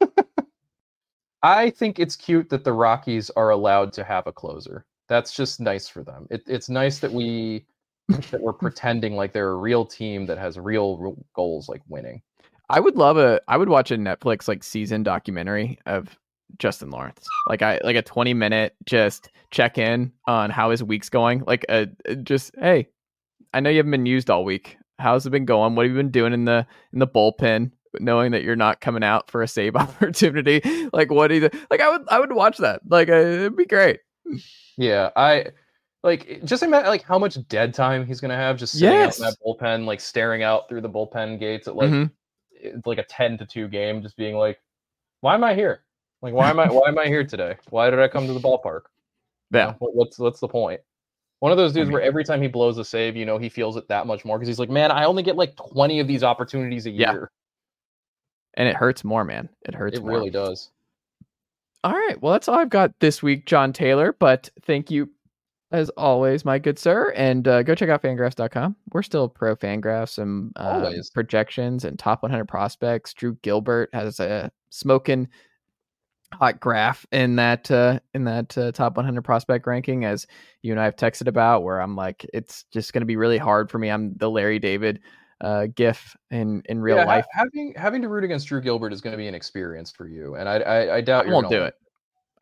[1.42, 4.84] I think it's cute that the Rockies are allowed to have a closer.
[5.08, 6.26] That's just nice for them.
[6.30, 7.64] It, it's nice that we
[8.08, 12.20] that we're pretending like they're a real team that has real, real goals like winning.
[12.70, 13.40] I would love a.
[13.48, 16.18] I would watch a Netflix like season documentary of
[16.58, 21.08] Justin Lawrence, like I like a twenty minute just check in on how his week's
[21.08, 21.44] going.
[21.46, 21.86] Like a
[22.22, 22.88] just hey,
[23.54, 24.76] I know you haven't been used all week.
[24.98, 25.74] How's it been going?
[25.74, 27.70] What have you been doing in the in the bullpen?
[28.00, 30.60] Knowing that you're not coming out for a save opportunity,
[30.92, 32.80] like what either like I would I would watch that.
[32.88, 34.00] Like uh, it'd be great.
[34.76, 35.46] Yeah, I
[36.04, 39.20] like just imagine like how much dead time he's gonna have just sitting Yes.
[39.20, 42.10] out in that bullpen, like staring out through the bullpen gates at like Mhm.
[42.60, 44.60] It's like a ten to two game, just being like,
[45.20, 45.84] "Why am I here?
[46.22, 47.56] Like, why am I why am I here today?
[47.70, 48.82] Why did I come to the ballpark?
[49.52, 50.80] You Yeah, know, what- what's what's the point?"
[51.40, 53.48] One of those dudes I where every time he blows a save, you know, he
[53.48, 56.08] feels it that much more because he's like, "Man, I only get like twenty of
[56.08, 57.30] these opportunities a Yeah, year."
[58.54, 59.48] and it hurts more, man.
[59.62, 59.98] It hurts.
[59.98, 60.10] It more.
[60.12, 60.70] really does.
[61.84, 62.20] All right.
[62.20, 64.12] Well, that's all I've got this week, Jon Tayler.
[64.18, 65.10] But thank you,
[65.70, 67.12] as always, my good sir.
[67.16, 68.76] And uh, go check out fangraphs.com.
[68.92, 71.10] We're still pro fangraphs and Always.
[71.10, 73.12] projections and top 100 prospects.
[73.14, 75.28] Drew Gilbert has a smoking
[76.34, 80.26] hot graph in that uh, in that uh, top 100 prospect ranking, as
[80.62, 81.62] you and I have texted about.
[81.62, 83.90] Where I'm like, it's just going to be really hard for me.
[83.90, 85.00] I'm the Larry David
[85.40, 87.26] uh, gif in in real Yeah, ha- life.
[87.32, 90.34] having having to root against Drew Gilbert is going to be an experience for you,
[90.36, 91.74] and I I, I doubt I you're won't do it.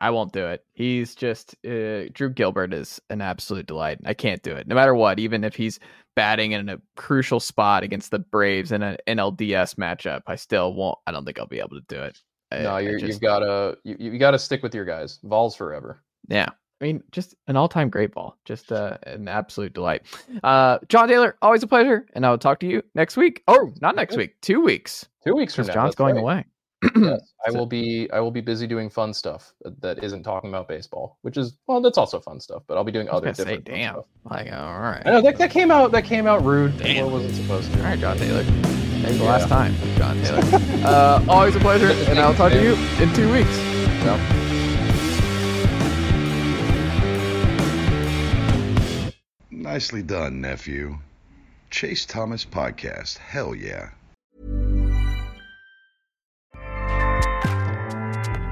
[0.01, 0.63] I won't do it.
[0.73, 3.99] He's just uh, Drew Gilbert is an absolute delight.
[4.05, 5.19] I can't do it, no matter what.
[5.19, 5.79] Even if he's
[6.15, 10.97] batting in a crucial spot against the Braves in an NLDS matchup, I still won't.
[11.07, 12.19] I don't think I'll be able to do it.
[12.51, 15.19] I- No, you're, just- you've got to you, you got to stick with your guys.
[15.23, 16.01] Vols forever.
[16.27, 16.49] Yeah.
[16.79, 20.03] I mean, just an all-time great ball, just uh, an absolute delight.
[20.43, 23.41] Uh, Jon Tayler, always a pleasure, and I'll talk to you next week.
[23.47, 26.21] Oh, not next week, two weeks, Two weeks from now, Jon's going right.
[26.21, 26.45] away.
[26.95, 30.49] Yes, I will be I will be busy doing fun stuff that- that isn't talking
[30.49, 32.63] about baseball, which is well, that's also fun stuff.
[32.67, 34.05] But I'll be doing other gonna say, damn, stuff.
[34.25, 36.77] like all right, I know that, that came out that came out rude.
[36.77, 37.05] Damn.
[37.05, 37.79] Or wasn't supposed to.
[37.79, 38.45] all right, Jon Tayler.
[39.01, 39.29] Maybe the Yeah.
[39.31, 40.83] last time, Jon Tayler.
[40.85, 43.57] uh, always a pleasure, and I'll talk to you in two weeks.
[44.05, 44.17] No.
[49.49, 50.99] Nicely done, nephew.
[51.69, 53.17] Chase Thomas Podcast.
[53.17, 53.89] Hell yeah.